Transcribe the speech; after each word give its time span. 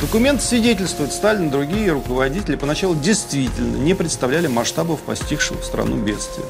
Документ 0.00 0.40
свидетельствует, 0.40 1.12
Сталин 1.12 1.48
и 1.48 1.50
другие 1.50 1.92
руководители 1.92 2.56
поначалу 2.56 2.94
действительно 2.94 3.76
не 3.76 3.92
представляли 3.92 4.46
масштабов 4.46 5.00
постигшего 5.00 5.60
страну 5.60 5.96
бедствия. 5.96 6.46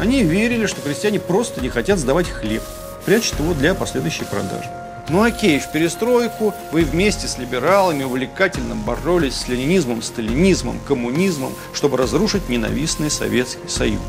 Они 0.00 0.24
верили, 0.24 0.66
что 0.66 0.80
крестьяне 0.80 1.20
просто 1.20 1.60
не 1.60 1.68
хотят 1.68 2.00
сдавать 2.00 2.28
хлеб, 2.28 2.62
прячут 3.06 3.38
его 3.38 3.54
для 3.54 3.74
последующей 3.74 4.24
продажи. 4.24 4.68
Ну 5.08 5.22
окей, 5.22 5.60
в 5.60 5.70
перестройку 5.70 6.52
вы 6.72 6.82
вместе 6.82 7.28
с 7.28 7.38
либералами 7.38 8.02
увлекательно 8.02 8.74
боролись 8.74 9.36
с 9.36 9.46
ленинизмом, 9.46 10.02
сталинизмом, 10.02 10.80
коммунизмом, 10.86 11.54
чтобы 11.72 11.96
разрушить 11.96 12.48
ненавистный 12.48 13.10
Советский 13.10 13.68
Союз. 13.68 14.00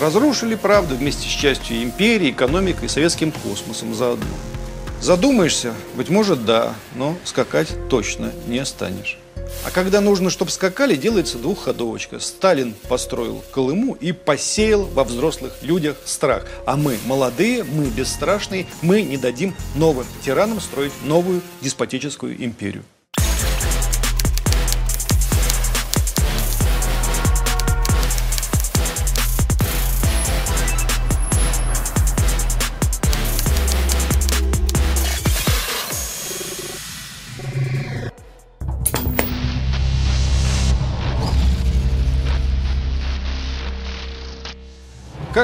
Разрушили, 0.00 0.54
правда, 0.54 0.94
вместе 0.94 1.28
с 1.28 1.32
частью 1.32 1.82
империи, 1.82 2.30
экономикой 2.30 2.84
и 2.84 2.88
советским 2.88 3.32
космосом 3.32 3.92
заодно. 3.92 4.26
Задумаешься, 5.04 5.74
быть 5.96 6.08
может, 6.08 6.46
да, 6.46 6.74
но 6.94 7.14
скакать 7.24 7.68
точно 7.90 8.32
не 8.46 8.64
станешь. 8.64 9.18
А 9.66 9.70
когда 9.70 10.00
нужно, 10.00 10.30
чтобы 10.30 10.50
скакали, 10.50 10.96
делается 10.96 11.36
двухходовочка. 11.36 12.20
Сталин 12.20 12.74
построил 12.88 13.44
Колыму 13.52 13.92
и 14.00 14.12
посеял 14.12 14.86
во 14.86 15.04
взрослых 15.04 15.58
людях 15.60 15.98
страх. 16.06 16.46
А 16.64 16.78
мы 16.78 16.96
молодые, 17.04 17.64
мы 17.64 17.84
бесстрашные, 17.88 18.66
мы 18.80 19.02
не 19.02 19.18
дадим 19.18 19.54
новым 19.74 20.06
тиранам 20.24 20.58
строить 20.58 20.94
новую 21.04 21.42
деспотическую 21.60 22.42
империю. 22.42 22.82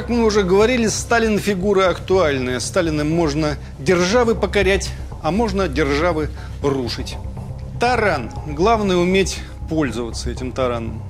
Как 0.01 0.09
мы 0.09 0.25
уже 0.25 0.45
говорили, 0.45 0.87
Сталин 0.87 1.39
фигура 1.39 1.91
актуальная. 1.91 2.59
Сталиным 2.59 3.15
можно 3.15 3.59
державы 3.79 4.35
покорять, 4.35 4.89
а 5.23 5.31
можно 5.31 5.69
державы 5.69 6.31
рушить. 6.63 7.17
Таран. 7.79 8.31
Главное 8.47 8.97
уметь 8.97 9.41
пользоваться 9.69 10.31
этим 10.31 10.53
тараном. 10.53 11.03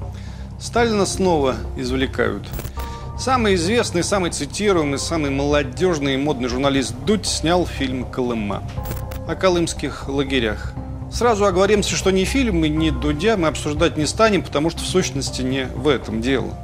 Сталина 0.58 1.06
снова 1.06 1.54
извлекают. 1.76 2.48
Самый 3.16 3.54
известный, 3.54 4.02
самый 4.02 4.32
цитируемый, 4.32 4.98
самый 4.98 5.30
молодежный 5.30 6.14
и 6.14 6.16
модный 6.16 6.48
журналист 6.48 6.92
Дудь 7.06 7.26
снял 7.26 7.66
фильм 7.66 8.04
«Колыма» 8.04 8.64
о 9.28 9.36
колымских 9.36 10.08
лагерях. 10.08 10.72
Сразу 11.12 11.44
оговоримся, 11.44 11.94
что 11.94 12.10
ни 12.10 12.22
и 12.22 12.68
ни 12.68 12.90
Дудя 12.90 13.36
мы 13.36 13.46
обсуждать 13.46 13.96
не 13.96 14.06
станем, 14.06 14.42
потому 14.42 14.68
что 14.68 14.80
в 14.80 14.86
сущности 14.86 15.42
не 15.42 15.66
в 15.66 15.86
этом 15.86 16.20
дело. 16.20 16.58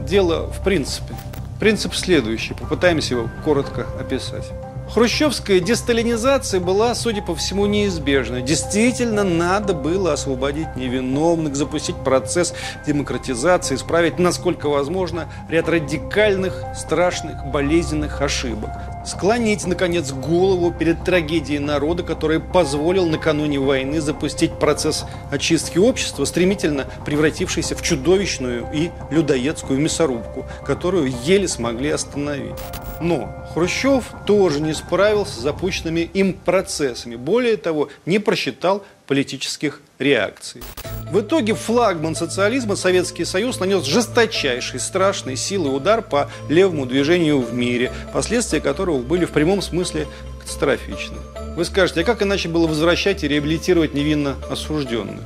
Дело 0.00 0.50
в 0.50 0.64
принципе– 0.64 1.14
Принцип 1.58 1.94
следующий, 1.94 2.54
попытаемся 2.54 3.14
его 3.14 3.30
коротко 3.44 3.86
описать. 3.98 4.44
Хрущевская 4.90 5.58
десталинизация 5.58 6.60
была, 6.60 6.94
судя 6.94 7.20
по 7.20 7.34
всему, 7.34 7.66
неизбежна. 7.66 8.40
Действительно, 8.40 9.24
надо 9.24 9.74
было 9.74 10.12
освободить 10.12 10.76
невиновных, 10.76 11.56
запустить 11.56 11.96
процесс 11.96 12.54
демократизации, 12.86 13.74
исправить, 13.74 14.18
насколько 14.18 14.68
возможно, 14.68 15.28
ряд 15.48 15.68
радикальных, 15.68 16.62
страшных, 16.76 17.46
болезненных 17.46 18.22
ошибок. 18.22 18.70
Склонить, 19.06 19.64
наконец, 19.66 20.10
голову 20.10 20.72
перед 20.72 21.04
трагедией 21.04 21.60
народа, 21.60 22.02
который 22.02 22.40
позволил 22.40 23.06
накануне 23.06 23.60
войны 23.60 24.00
запустить 24.00 24.58
процесс 24.58 25.04
очистки 25.30 25.78
общества, 25.78 26.24
стремительно 26.24 26.86
превратившийся 27.04 27.76
в 27.76 27.82
чудовищную 27.82 28.66
и 28.74 28.90
людоедскую 29.12 29.78
мясорубку, 29.78 30.44
которую 30.64 31.12
еле 31.22 31.46
смогли 31.46 31.90
остановить. 31.90 32.56
Но 33.00 33.28
Хрущев 33.54 34.12
тоже 34.26 34.60
не 34.60 34.74
справился 34.74 35.34
с 35.34 35.42
запущенными 35.42 36.00
им 36.00 36.32
процессами. 36.32 37.14
Более 37.14 37.58
того, 37.58 37.90
не 38.06 38.18
просчитал 38.18 38.82
политических 39.06 39.80
реакций. 39.98 40.62
В 41.10 41.20
итоге 41.20 41.54
флагман 41.54 42.14
социализма 42.14 42.76
Советский 42.76 43.24
Союз 43.24 43.60
нанес 43.60 43.84
жесточайший, 43.84 44.80
страшный 44.80 45.36
силы 45.36 45.70
удар 45.70 46.02
по 46.02 46.30
левому 46.48 46.86
движению 46.86 47.40
в 47.40 47.54
мире, 47.54 47.92
последствия 48.12 48.60
которого 48.60 48.98
были 48.98 49.24
в 49.24 49.30
прямом 49.30 49.62
смысле 49.62 50.06
катастрофичны. 50.40 51.18
Вы 51.56 51.64
скажете, 51.64 52.00
а 52.00 52.04
как 52.04 52.22
иначе 52.22 52.48
было 52.48 52.66
возвращать 52.66 53.24
и 53.24 53.28
реабилитировать 53.28 53.94
невинно 53.94 54.36
осужденных? 54.50 55.22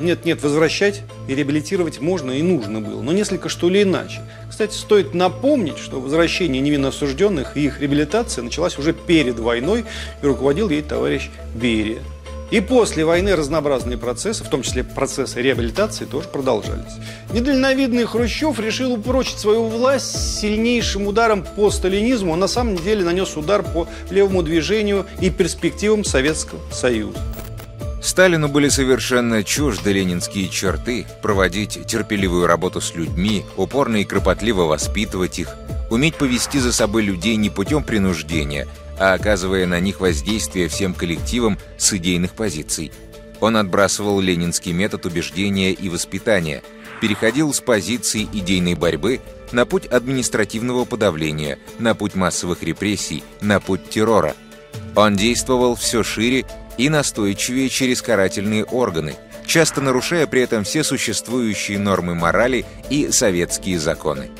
Нет, 0.00 0.24
нет, 0.24 0.42
возвращать 0.42 1.02
и 1.28 1.34
реабилитировать 1.34 2.00
можно 2.00 2.32
и 2.32 2.42
нужно 2.42 2.80
было, 2.80 3.02
но 3.02 3.12
несколько 3.12 3.48
что 3.48 3.68
ли 3.68 3.82
иначе. 3.82 4.20
Кстати, 4.50 4.74
стоит 4.74 5.14
напомнить, 5.14 5.78
что 5.78 6.00
возвращение 6.00 6.60
невинно 6.60 6.88
осужденных 6.88 7.56
и 7.56 7.66
их 7.66 7.80
реабилитация 7.80 8.42
началась 8.42 8.78
уже 8.78 8.92
перед 8.92 9.38
войной, 9.38 9.84
и 10.22 10.26
руководил 10.26 10.70
ей 10.70 10.82
товарищ 10.82 11.30
Берия. 11.54 12.00
И 12.52 12.60
после 12.60 13.06
войны 13.06 13.34
разнообразные 13.34 13.96
процессы, 13.96 14.44
в 14.44 14.50
том 14.50 14.60
числе 14.62 14.84
процессы 14.84 15.40
реабилитации, 15.40 16.04
тоже 16.04 16.28
продолжались. 16.28 16.92
Недальновидный 17.32 18.04
Хрущев 18.04 18.60
решил 18.60 18.92
упрочить 18.92 19.38
свою 19.38 19.64
власть 19.68 20.38
сильнейшим 20.38 21.06
ударом 21.06 21.46
по 21.56 21.70
сталинизму. 21.70 22.32
Он 22.32 22.40
на 22.40 22.48
самом 22.48 22.76
деле 22.76 23.04
нанес 23.04 23.34
удар 23.38 23.62
по 23.62 23.88
левому 24.10 24.42
движению 24.42 25.06
и 25.18 25.30
перспективам 25.30 26.04
Советского 26.04 26.60
Союза. 26.70 27.18
Сталину 28.02 28.48
были 28.48 28.68
совершенно 28.68 29.42
чужды 29.42 29.92
ленинские 29.92 30.50
черты, 30.50 31.06
проводить 31.22 31.86
терпеливую 31.86 32.46
работу 32.46 32.82
с 32.82 32.94
людьми, 32.94 33.46
упорно 33.56 33.96
и 33.96 34.04
кропотливо 34.04 34.64
воспитывать 34.64 35.38
их, 35.38 35.56
уметь 35.88 36.16
повести 36.16 36.58
за 36.58 36.72
собой 36.72 37.02
людей 37.02 37.36
не 37.36 37.48
путем 37.48 37.82
принуждения, 37.82 38.68
а 39.02 39.14
оказывая 39.14 39.66
на 39.66 39.80
них 39.80 39.98
воздействие 39.98 40.68
всем 40.68 40.94
коллективам 40.94 41.58
с 41.76 41.92
идейных 41.92 42.34
позиций. 42.34 42.92
Он 43.40 43.56
отбрасывал 43.56 44.20
ленинский 44.20 44.70
метод 44.70 45.06
убеждения 45.06 45.72
и 45.72 45.88
воспитания, 45.88 46.62
переходил 47.00 47.52
с 47.52 47.60
позиций 47.60 48.28
идейной 48.32 48.74
борьбы 48.74 49.20
на 49.50 49.66
путь 49.66 49.86
административного 49.86 50.84
подавления, 50.84 51.58
на 51.80 51.96
путь 51.96 52.14
массовых 52.14 52.62
репрессий, 52.62 53.24
на 53.40 53.58
путь 53.58 53.90
террора. 53.90 54.36
Он 54.94 55.16
действовал 55.16 55.74
все 55.74 56.04
шире 56.04 56.44
и 56.78 56.88
настойчивее 56.88 57.68
через 57.70 58.02
карательные 58.02 58.62
органы, 58.64 59.16
часто 59.46 59.80
нарушая 59.80 60.28
при 60.28 60.42
этом 60.42 60.62
все 60.62 60.84
существующие 60.84 61.80
нормы 61.80 62.14
морали 62.14 62.64
и 62.88 63.10
советские 63.10 63.80
законы. 63.80 64.30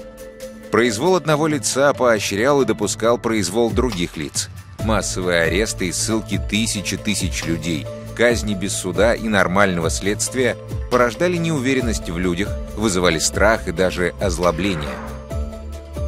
Произвол 0.71 1.17
одного 1.17 1.49
лица 1.49 1.93
поощрял 1.93 2.63
и 2.63 2.65
допускал 2.65 3.19
произвол 3.19 3.71
других 3.73 4.17
лиц. 4.17 4.49
Массовые 4.85 5.43
аресты 5.43 5.89
и 5.89 5.93
ссылки 5.93 6.41
тысячи 6.51 6.97
тысяч 6.97 7.45
людей, 7.45 7.87
казни 8.17 8.55
без 8.55 8.75
суда 8.75 9.15
и 9.15 9.29
нормального 9.29 9.91
следствия 9.91 10.57
порождали 10.91 11.37
неуверенность 11.37 12.11
в 12.11 12.19
людях, 12.19 12.49
вызывали 12.77 13.19
страх 13.19 13.69
и 13.69 13.73
даже 13.73 14.15
озлобление– 14.21 14.95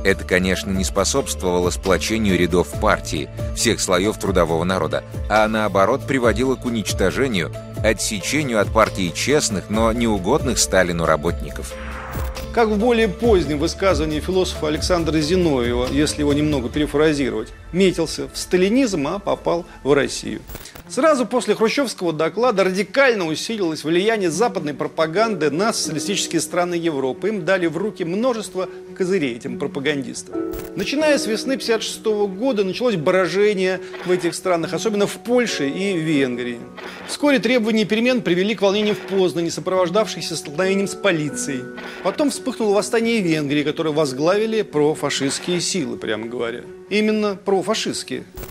это, 0.05 0.23
конечно, 0.25 0.71
не 0.71 0.85
способствовало 0.85 1.71
сплочению 1.71 2.39
рядов 2.39 2.69
партии, 2.79 3.31
всех 3.57 3.81
слоев 3.81 4.19
трудового 4.19 4.63
народа, 4.63 5.03
а 5.31 5.49
наоборот 5.49 6.07
приводило 6.07 6.57
к 6.57 6.67
уничтожению, 6.67 7.51
отсечению 7.83 8.61
от 8.61 8.69
партии 8.71 9.11
честных, 9.15 9.71
но 9.71 9.91
неугодных 9.93 10.59
Сталину 10.59 11.07
работников. 11.07 11.73
Как 12.53 12.69
в 12.69 12.79
более 12.79 13.09
позднем 13.09 13.59
высказывании 13.59 14.21
философа 14.21 14.69
Александра 14.69 15.19
Зиновьева, 15.19 15.89
если 15.91 16.21
его 16.21 16.35
немного 16.35 16.69
перефразировать, 16.69 17.49
метился 17.75 18.29
в 18.33 18.39
сталинизм, 18.39 19.07
а 19.09 19.19
попал 19.19 19.67
в 19.83 19.93
Россию. 19.93 20.41
Сразу 20.89 21.27
после 21.27 21.55
хрущевского 21.55 22.13
доклада 22.13 22.63
радикально 22.63 23.27
усилилось 23.27 23.85
влияние 23.85 24.31
западной 24.31 24.75
пропаганды 24.75 25.51
на 25.51 25.73
социалистические 25.73 26.41
страны 26.41 26.75
Европы. 26.75 27.29
Им 27.29 27.45
дали 27.45 27.67
в 27.67 27.77
руки 27.77 28.05
множество 28.05 28.69
козырей 28.97 29.37
этим 29.37 29.59
пропагандистам. 29.59 30.53
Начиная 30.77 31.19
с 31.19 31.27
весны 31.27 31.55
1956 31.55 32.05
года 32.39 32.65
началось 32.65 32.97
брожение 32.97 33.81
в 34.05 34.11
этих 34.11 34.35
странах, 34.35 34.75
особенно 34.75 35.07
в 35.07 35.15
Польше 35.19 35.69
и 35.69 35.97
Венгрии. 35.97 36.61
Вскоре 37.09 37.39
требования 37.39 37.85
перемен 37.85 38.23
привели 38.23 38.55
к 38.55 38.63
волнениям 38.63 38.95
в 38.95 39.01
Познане, 39.01 39.51
сопровождавшихся 39.51 40.37
столкновением 40.37 40.87
с 40.87 40.95
полицией. 40.95 41.65
Потом 42.03 42.31
вспыхнуло 42.31 42.75
восстание 42.75 43.21
Венгрии, 43.21 43.63
которое 43.63 43.91
возглавили 43.91 44.63
профашистские 44.63 45.61
силы, 45.61 45.97
прямо 45.97 46.27
говоря 46.27 46.61
именно 46.89 47.37
профашистские. 47.37 47.64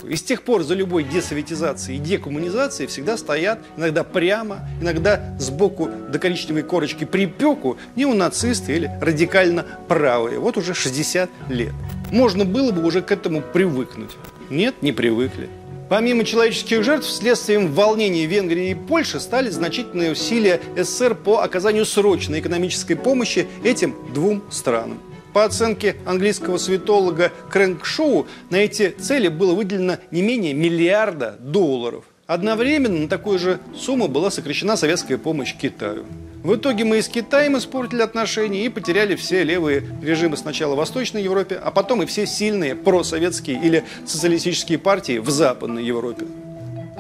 И 0.08 0.16
с 0.16 0.24
тех 0.24 0.44
пор 0.44 0.64
за 0.64 0.74
любой 0.74 1.04
десоветизацией 1.04 1.98
и 1.98 2.02
декоммунизацией 2.02 2.88
всегда 2.88 3.18
стоят, 3.18 3.60
иногда 3.78 4.04
прямо, 4.04 4.68
иногда 4.82 5.36
сбоку 5.40 5.90
до 6.10 6.20
коричневой 6.20 6.64
корочки 6.64 7.06
припеку, 7.06 7.78
неонацисты 7.96 8.76
или 8.76 8.92
радикально 9.02 9.66
правые. 9.88 10.40
Вот 10.40 10.58
уже 10.58 10.74
60 10.74 11.30
лет. 11.50 11.74
Можно 12.12 12.46
было 12.46 12.72
бы 12.72 12.86
уже 12.86 13.02
к 13.02 13.12
этому 13.12 13.42
привыкнуть. 13.42 14.12
Нет, 14.50 14.76
не 14.82 14.92
привыкли. 14.92 15.50
Помимо 15.90 16.24
человеческих 16.24 16.84
жертв, 16.84 17.10
следствием 17.10 17.72
волнений 17.72 18.26
Венгрии 18.26 18.72
и 18.72 18.76
Польши 18.76 19.20
стали 19.20 19.50
значительные 19.50 20.14
усилия 20.14 20.60
СССР 20.76 21.14
по 21.14 21.44
оказанию 21.44 21.86
срочной 21.86 22.40
экономической 22.40 22.96
помощи 22.96 23.48
этим 23.64 23.96
двум 24.14 24.44
странам. 24.50 25.00
По 25.34 25.46
оценке 25.46 25.96
английского 26.06 26.58
светолога 26.58 27.32
Крэнк 27.50 27.86
Шоу, 27.86 28.28
на 28.52 28.58
эти 28.58 28.90
цели 28.90 29.30
было 29.30 29.56
выделено 29.56 29.98
не 30.12 30.22
менее 30.22 30.54
миллиарда 30.54 31.38
долларов. 31.40 32.06
Одновременно 32.28 33.00
на 33.00 33.08
такую 33.10 33.40
же 33.40 33.60
сумму 33.76 34.08
была 34.08 34.30
сокращена 34.32 34.78
советская 34.78 35.18
помощь 35.18 35.56
Китаю. 35.56 36.06
В 36.44 36.56
итоге 36.56 36.84
мы 36.84 37.00
и 37.00 37.02
с 37.02 37.08
Китаем 37.08 37.58
испортили 37.58 38.02
отношения 38.02 38.66
и 38.66 38.70
потеряли 38.70 39.16
все 39.16 39.44
левые 39.44 39.84
режимы 40.02 40.38
сначала 40.38 40.76
в 40.76 40.78
Восточной 40.78 41.24
Европе, 41.24 41.60
а 41.62 41.72
потом 41.72 42.04
и 42.04 42.06
все 42.06 42.28
сильные 42.28 42.76
просоветские 42.76 43.60
или 43.62 43.84
социалистические 44.06 44.78
партии 44.78 45.18
в 45.18 45.30
Западной 45.30 45.84
Европе. 45.84 46.26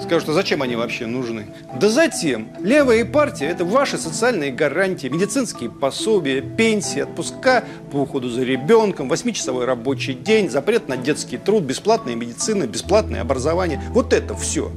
Скажут, 0.02 0.30
а 0.30 0.34
зачем 0.34 0.62
они 0.62 0.76
вообще 0.76 1.06
нужны? 1.06 1.46
Да 1.80 1.88
затем. 1.88 2.50
Левые 2.60 3.06
партии– 3.06 3.46
это 3.48 3.64
ваши 3.64 3.98
социальные 3.98 4.52
гарантии, 4.52 5.08
медицинские 5.08 5.70
пособия, 5.70 6.42
пенсии, 6.42 7.02
отпуска 7.02 7.64
по 7.92 7.98
уходу 7.98 8.30
за 8.30 8.44
ребенком, 8.44 9.08
восьмичасовой 9.08 9.66
рабочий 9.66 10.14
день, 10.14 10.50
запрет 10.50 10.88
на 10.88 10.98
детский 10.98 11.38
труд, 11.38 11.64
бесплатная 11.64 12.16
медицина, 12.16 12.66
бесплатное 12.66 13.22
образование. 13.22 13.82
Вот 13.90 14.14
это 14.14 14.36
все. 14.36 14.72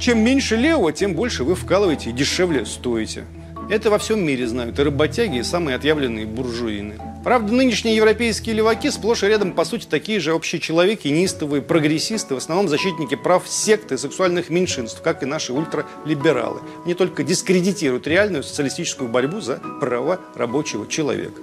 Чем 0.00 0.18
меньше 0.18 0.56
левого, 0.56 0.92
тем 0.92 1.14
больше 1.14 1.44
вы 1.44 1.54
вкалываете 1.54 2.10
и 2.10 2.12
дешевле 2.12 2.66
стоите. 2.66 3.24
Это 3.68 3.90
во 3.90 3.98
всем 3.98 4.24
мире 4.24 4.46
знают 4.46 4.78
и 4.78 4.82
работяги, 4.82 5.38
и 5.38 5.42
самые 5.42 5.74
отъявленные 5.74 6.24
буржуины. 6.24 6.94
Правда, 7.24 7.52
нынешние 7.52 7.96
европейские 7.96 8.54
леваки 8.54 8.90
сплошь 8.92 9.24
и 9.24 9.26
рядом, 9.26 9.52
по 9.52 9.64
сути, 9.64 9.86
такие 9.90 10.20
же 10.20 10.32
общие 10.32 10.60
человеки, 10.60 11.08
неистовые 11.08 11.62
прогрессисты, 11.62 12.34
в 12.34 12.38
основном 12.38 12.68
защитники 12.68 13.16
прав 13.16 13.48
секты 13.48 13.96
и 13.96 13.98
сексуальных 13.98 14.50
меньшинств, 14.50 15.02
как 15.02 15.24
и 15.24 15.26
наши 15.26 15.52
ультралибералы. 15.52 16.60
Они 16.84 16.94
только 16.94 17.24
дискредитируют 17.24 18.06
реальную 18.06 18.44
социалистическую 18.44 19.10
борьбу 19.10 19.40
за 19.40 19.56
права 19.80 20.20
рабочего 20.36 20.86
человека. 20.86 21.40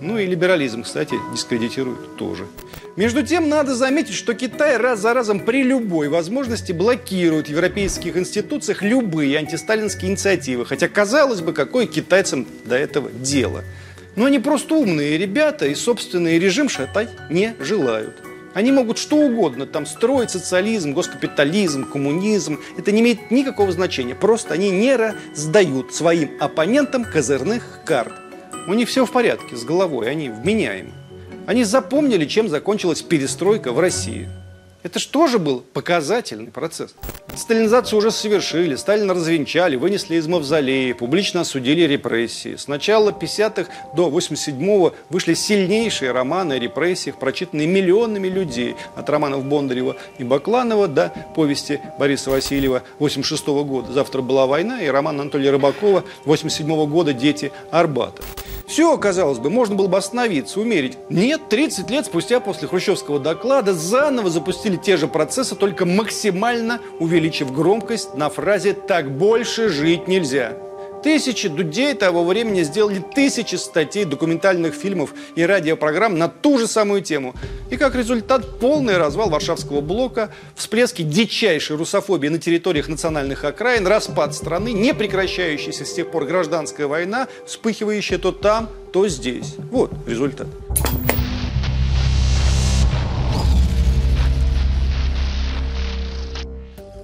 Ну 0.00 0.18
и 0.18 0.26
либерализм, 0.26 0.82
кстати, 0.82 1.14
дискредитируют 1.32 2.16
тоже. 2.16 2.46
Между 2.96 3.22
тем, 3.22 3.48
надо 3.48 3.74
заметить, 3.74 4.14
что 4.14 4.34
Китай 4.34 4.76
раз 4.76 5.00
за 5.00 5.12
разом 5.12 5.40
при 5.40 5.62
любой 5.62 6.08
возможности 6.08 6.72
блокирует 6.72 7.46
в 7.46 7.50
европейских 7.50 8.16
институциях 8.16 8.82
любые 8.82 9.36
антисталинские 9.36 10.10
инициативы. 10.10 10.64
Хотя, 10.64 10.88
казалось 10.88 11.42
бы, 11.42 11.52
какое 11.52 11.86
китайцам 11.86 12.46
до 12.64 12.76
этого 12.76 13.10
дело. 13.10 13.62
Но 14.16 14.24
они 14.24 14.38
просто 14.38 14.74
умные 14.74 15.18
ребята 15.18 15.66
и 15.66 15.74
собственный 15.74 16.38
режим 16.38 16.68
шатать 16.68 17.10
не 17.28 17.54
желают. 17.60 18.16
Они 18.54 18.72
могут 18.72 18.98
что 18.98 19.16
угодно 19.16 19.66
там 19.66 19.86
строить 19.86 20.30
социализм, 20.30 20.92
госкапитализм, 20.92 21.88
коммунизм. 21.88 22.58
Это 22.76 22.90
не 22.90 23.00
имеет 23.00 23.30
никакого 23.30 23.70
значения. 23.70 24.14
Просто 24.14 24.54
они 24.54 24.70
не 24.70 24.96
раздают 24.96 25.94
своим 25.94 26.30
оппонентам 26.40 27.04
козырных 27.04 27.80
карт. 27.84 28.12
У 28.66 28.74
них 28.74 28.88
все 28.88 29.04
в 29.04 29.12
порядке 29.12 29.56
с 29.56 29.64
головой, 29.64 30.10
они 30.10 30.28
вменяемы. 30.28 30.92
Они 31.46 31.64
запомнили, 31.64 32.26
чем 32.26 32.48
закончилась 32.48 33.02
перестройка 33.02 33.72
в 33.72 33.80
России. 33.80 34.28
Это 34.82 34.98
же 34.98 35.08
тоже 35.08 35.38
был 35.38 35.60
показательный 35.60 36.50
процесс. 36.50 36.94
Сталинизацию 37.36 37.98
уже 37.98 38.10
совершили, 38.10 38.76
Сталина 38.76 39.12
развенчали, 39.12 39.76
вынесли 39.76 40.16
из 40.16 40.26
мавзолея, 40.26 40.94
публично 40.94 41.42
осудили 41.42 41.82
репрессии. 41.82 42.56
С 42.56 42.66
начала 42.66 43.10
50-х 43.10 43.70
до 43.94 44.08
87-го 44.08 44.94
вышли 45.10 45.34
сильнейшие 45.34 46.12
романы 46.12 46.54
о 46.54 46.58
репрессиях, 46.58 47.18
прочитанные 47.18 47.66
миллионами 47.66 48.28
людей. 48.28 48.74
От 48.96 49.10
романов 49.10 49.44
Бондарева 49.44 49.96
и 50.18 50.24
Бакланова 50.24 50.88
до 50.88 51.12
повести 51.34 51.80
Бориса 51.98 52.30
Васильева 52.30 52.82
86 52.98 53.48
-го 53.48 53.64
года 53.64 53.92
«Завтра 53.92 54.22
была 54.22 54.46
война» 54.46 54.80
и 54.80 54.88
роман 54.88 55.20
Анатолия 55.20 55.50
Рыбакова 55.50 56.04
87 56.24 56.66
-го 56.66 56.86
года 56.86 57.12
«Дети 57.12 57.52
Арбата». 57.70 58.22
Все, 58.70 58.96
казалось 58.98 59.40
бы, 59.40 59.50
можно 59.50 59.74
было 59.74 59.88
бы 59.88 59.98
остановиться, 59.98 60.60
умерить. 60.60 60.96
Нет, 61.08 61.48
30 61.48 61.90
лет 61.90 62.06
спустя 62.06 62.38
после 62.38 62.68
хрущевского 62.68 63.18
доклада 63.18 63.74
заново 63.74 64.30
запустили 64.30 64.69
те 64.76 64.96
же 64.96 65.08
процессы, 65.08 65.54
только 65.54 65.86
максимально 65.86 66.80
увеличив 66.98 67.52
громкость 67.52 68.14
на 68.14 68.30
фразе 68.30 68.72
«так 68.72 69.10
больше 69.10 69.68
жить 69.68 70.08
нельзя». 70.08 70.56
Тысячи 71.02 71.46
людей 71.46 71.94
того 71.94 72.24
времени 72.24 72.62
сделали 72.62 73.02
тысячи 73.14 73.54
статей, 73.54 74.04
документальных 74.04 74.74
фильмов 74.74 75.14
и 75.34 75.42
радиопрограмм 75.42 76.18
на 76.18 76.28
ту 76.28 76.58
же 76.58 76.66
самую 76.66 77.00
тему. 77.00 77.34
И 77.70 77.76
как 77.76 77.94
результат 77.94 78.58
полный 78.58 78.98
развал 78.98 79.30
Варшавского 79.30 79.80
блока, 79.80 80.30
всплески 80.54 81.02
дичайшей 81.02 81.76
русофобии 81.76 82.28
на 82.28 82.38
территориях 82.38 82.88
национальных 82.88 83.44
окраин, 83.44 83.86
распад 83.86 84.34
страны, 84.34 84.72
не 84.72 84.92
прекращающаяся 84.92 85.86
с 85.86 85.92
тех 85.92 86.10
пор 86.10 86.26
гражданская 86.26 86.86
война, 86.86 87.28
вспыхивающая 87.46 88.18
то 88.18 88.32
там, 88.32 88.68
то 88.92 89.08
здесь. 89.08 89.54
Вот 89.70 89.92
результат. 90.06 90.48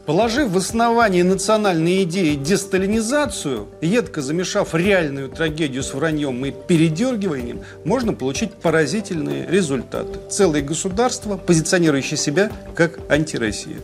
Положив 0.06 0.50
в 0.50 0.56
основании 0.56 1.22
национальной 1.22 2.04
идеи 2.04 2.36
десталинизацию, 2.36 3.66
едко 3.80 4.22
замешав 4.22 4.72
реальную 4.72 5.28
трагедию 5.28 5.82
с 5.82 5.92
враньем 5.94 6.46
и 6.46 6.52
передергиванием, 6.52 7.62
можно 7.84 8.14
получить 8.14 8.54
поразительные 8.54 9.48
результаты. 9.50 10.20
Целое 10.30 10.62
государство, 10.62 11.36
позиционирующее 11.36 12.16
себя 12.16 12.52
как 12.76 13.00
антироссия. 13.10 13.78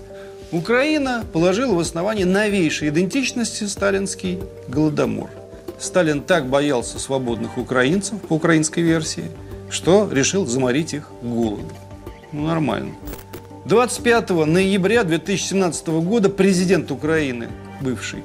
Украина 0.53 1.25
положила 1.33 1.75
в 1.75 1.81
основании 1.81 2.25
новейшей 2.25 2.91
идентичности 2.91 3.65
сталинский 3.65 4.39
голодомор. 4.69 5.29
Сталин 5.81 6.23
так 6.23 6.47
боялся 6.47 7.01
свободных 7.01 7.59
украинцев 7.59 8.21
по 8.21 8.35
украинской 8.35 8.81
версии, 8.81 9.25
что 9.71 10.09
решил 10.13 10.47
заморить 10.47 10.95
их 10.95 11.09
голодом. 11.21 11.73
Ну, 12.31 12.47
нормально. 12.47 12.93
25 13.65 14.31
ноября 14.31 15.05
2017 15.05 15.87
года 15.87 16.29
президент 16.29 16.91
Украины, 16.91 17.49
бывший 17.81 18.25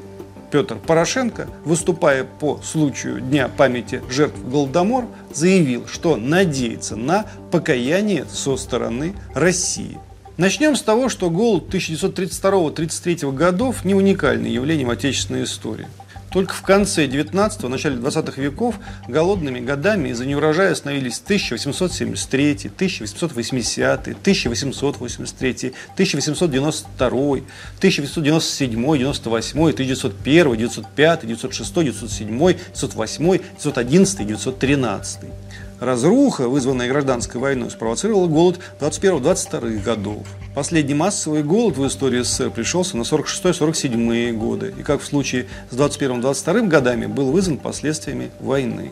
Петр 0.51 0.77
Порошенко, 0.77 1.47
выступая 1.63 2.23
по 2.23 2.59
случаю 2.63 3.21
Дня 3.21 3.47
памяти 3.47 4.01
жертв 4.09 4.39
Голодомор, 4.49 5.05
заявил, 5.31 5.85
что 5.87 6.15
надеется 6.15 6.95
на 6.95 7.27
покаяние 7.51 8.25
со 8.25 8.57
стороны 8.57 9.13
России. 9.35 9.99
Начнем 10.37 10.75
с 10.75 10.81
того, 10.81 11.07
что 11.07 11.29
голод 11.29 11.71
1932-1933 11.73 13.31
годов 13.31 13.85
не 13.85 13.93
уникальное 13.93 14.49
явление 14.49 14.87
в 14.87 14.91
отечественной 14.91 15.43
истории. 15.43 15.87
Только 16.31 16.53
в 16.53 16.61
конце 16.61 17.07
19-го, 17.07 17.69
начале 17.69 17.95
20-х 17.95 18.41
веков 18.41 18.75
голодными 19.07 19.59
годами 19.59 20.09
из-за 20.09 20.25
неурожая 20.25 20.75
становились 20.75 21.21
1873, 21.23 22.51
1880, 22.75 24.07
1883, 24.07 25.73
1892, 25.93 27.07
1897, 27.07 28.97
98, 28.97 29.59
1901, 29.69 30.51
1905, 30.51 31.17
1906, 31.23 31.71
1907, 31.71 32.35
1908, 32.35 33.25
1911, 33.25 34.19
1913. 34.19 35.46
Разруха, 35.79 36.47
вызванная 36.47 36.87
гражданской 36.87 37.39
войной, 37.39 37.69
спровоцировала 37.69 38.27
голод 38.27 38.59
21-22 38.79 39.83
годов. 39.83 40.25
Последний 40.55 40.95
массовый 40.95 41.43
голод 41.43 41.77
в 41.77 41.85
истории 41.85 42.23
СССР 42.23 42.49
пришелся 42.49 42.97
на 42.97 43.03
46-47 43.03 44.31
годы, 44.33 44.73
и 44.77 44.81
как 44.81 45.01
в 45.01 45.05
случае 45.05 45.45
с 45.69 45.75
21-22 45.75 46.67
годами 46.67 47.05
был 47.05 47.31
вызван 47.31 47.57
последствиями 47.57 48.31
войны. 48.39 48.91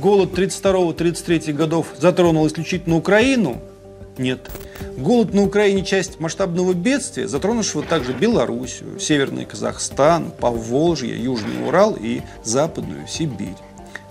Голод 0.00 0.38
32-33 0.38 1.52
годов 1.54 1.86
затронул 1.98 2.46
исключительно 2.46 2.96
Украину? 2.96 3.62
Нет. 4.18 4.50
Голод 4.98 5.32
на 5.32 5.44
Украине– 5.44 5.84
часть 5.86 6.20
масштабного 6.20 6.74
бедствия, 6.74 7.26
затронувшего 7.26 7.82
также 7.82 8.12
Белоруссию, 8.12 9.00
Северный 9.00 9.46
Казахстан, 9.46 10.30
Поволжье, 10.30 11.16
Южный 11.16 11.66
Урал 11.66 11.96
и 11.98 12.20
Западную 12.44 13.08
Сибирь. 13.08 13.56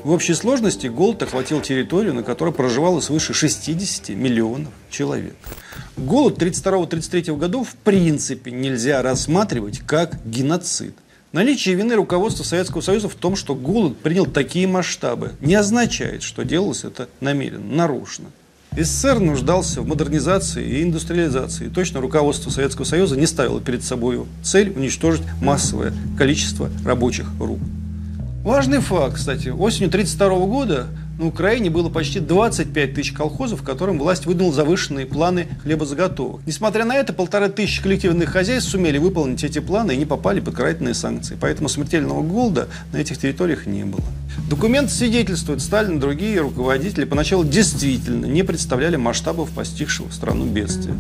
В 0.04 0.12
общей 0.12 0.34
сложности 0.34 0.88
голод 0.88 1.22
охватил 1.22 1.62
территорию, 1.62 2.16
на 2.16 2.24
которой 2.24 2.52
проживало 2.52 3.02
свыше 3.02 3.36
60 3.36 4.10
миллионов 4.10 4.74
человек. 4.90 5.36
Голод 5.96 6.42
32-33 6.42 7.38
годов 7.38 7.70
в 7.70 7.76
принципе 7.76 8.50
нельзя 8.50 9.04
рассматривать 9.04 9.80
как 9.86 10.26
геноцид. 10.26 10.96
Наличие 11.34 11.76
вины 11.76 11.94
руководства 11.96 12.44
Советского 12.44 12.82
Союза 12.82 13.10
в 13.10 13.16
том, 13.16 13.36
что 13.36 13.54
голод 13.54 13.98
принял 14.00 14.26
такие 14.26 14.68
масштабы, 14.68 15.34
не 15.40 15.54
означает, 15.54 16.24
что 16.24 16.44
делалось 16.44 16.84
это 16.84 17.08
намеренно, 17.20 17.76
нарочно. 17.76 18.26
СССР 18.76 19.20
нуждался 19.20 19.82
в 19.82 19.88
модернизации 19.88 20.66
и 20.66 20.84
индустриализации. 20.84 21.68
точно 21.68 22.02
руководство 22.02 22.50
Советского 22.50 22.86
Союза 22.86 23.18
не 23.18 23.28
ставило 23.28 23.62
перед 23.62 23.84
собой 23.84 24.26
цель 24.44 24.72
уничтожить 24.76 25.24
массовое 25.42 25.94
количество 26.18 26.72
рабочих 26.84 27.28
рук. 27.40 27.60
Важный 28.44 28.80
факт, 28.80 29.18
кстати. 29.18 29.50
Осенью 29.50 29.90
1932 29.90 30.48
года 30.48 30.88
на 31.20 31.28
Украине 31.28 31.70
было 31.70 31.90
почти 31.90 32.20
25 32.20 32.96
тысяч 32.96 33.12
колхозов, 33.12 33.62
которым 33.62 34.00
власть 34.00 34.26
выдала 34.26 34.52
завышенные 34.52 35.06
планы 35.06 35.48
хлебозаготовок. 35.62 36.42
Несмотря 36.48 36.84
на 36.84 36.96
это, 36.96 37.14
полторы 37.14 37.50
тысячи 37.50 37.84
коллективных 37.84 38.30
хозяйств 38.30 38.72
сумели 38.72 38.98
выполнить 38.98 39.44
эти 39.44 39.60
планы 39.60 39.92
и 39.92 39.98
не 39.98 40.08
попали 40.08 40.40
под 40.40 40.56
карательные 40.56 40.96
санкции. 40.96 41.38
Поэтому 41.40 41.70
смертельного 41.70 42.24
голода 42.24 42.68
на 42.92 42.98
этих 42.98 43.20
территориях 43.20 43.68
не 43.68 43.84
было. 43.84 44.02
Документ 44.50 44.90
свидетельствует, 44.90 45.62
Сталин 45.62 45.98
и 45.98 46.00
другие 46.00 46.42
руководители 46.42 47.06
поначалу 47.06 47.44
действительно 47.44 48.26
не 48.26 48.42
представляли 48.42 48.96
масштабов 48.96 49.52
постигшего 49.52 50.10
страну 50.10 50.48
бедствия. 50.48 50.96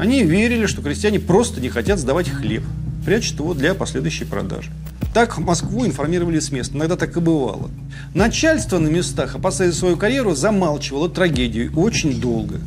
Они 0.00 0.24
верили, 0.24 0.66
что 0.66 0.82
крестьяне 0.82 1.20
просто 1.20 1.60
не 1.60 1.68
хотят 1.68 2.00
сдавать 2.00 2.28
хлеб, 2.28 2.64
прячут 3.04 3.38
его 3.38 3.54
для 3.54 3.74
последующей 3.74 4.24
продажи. 4.24 4.72
Так 5.14 5.36
Москву 5.36 5.84
информировали 5.84 6.38
с 6.38 6.50
места. 6.50 6.76
Иногда 6.76 6.96
так 6.96 7.14
и 7.16 7.20
бывало. 7.20 7.70
Начальство 8.14 8.78
на 8.78 8.88
местах, 8.88 9.34
опасаясь 9.34 9.74
свою 9.74 9.98
карьеру, 9.98 10.34
замалчивало 10.34 11.10
трагедию 11.10 11.70
очень 11.76 12.18
долго. 12.18 12.60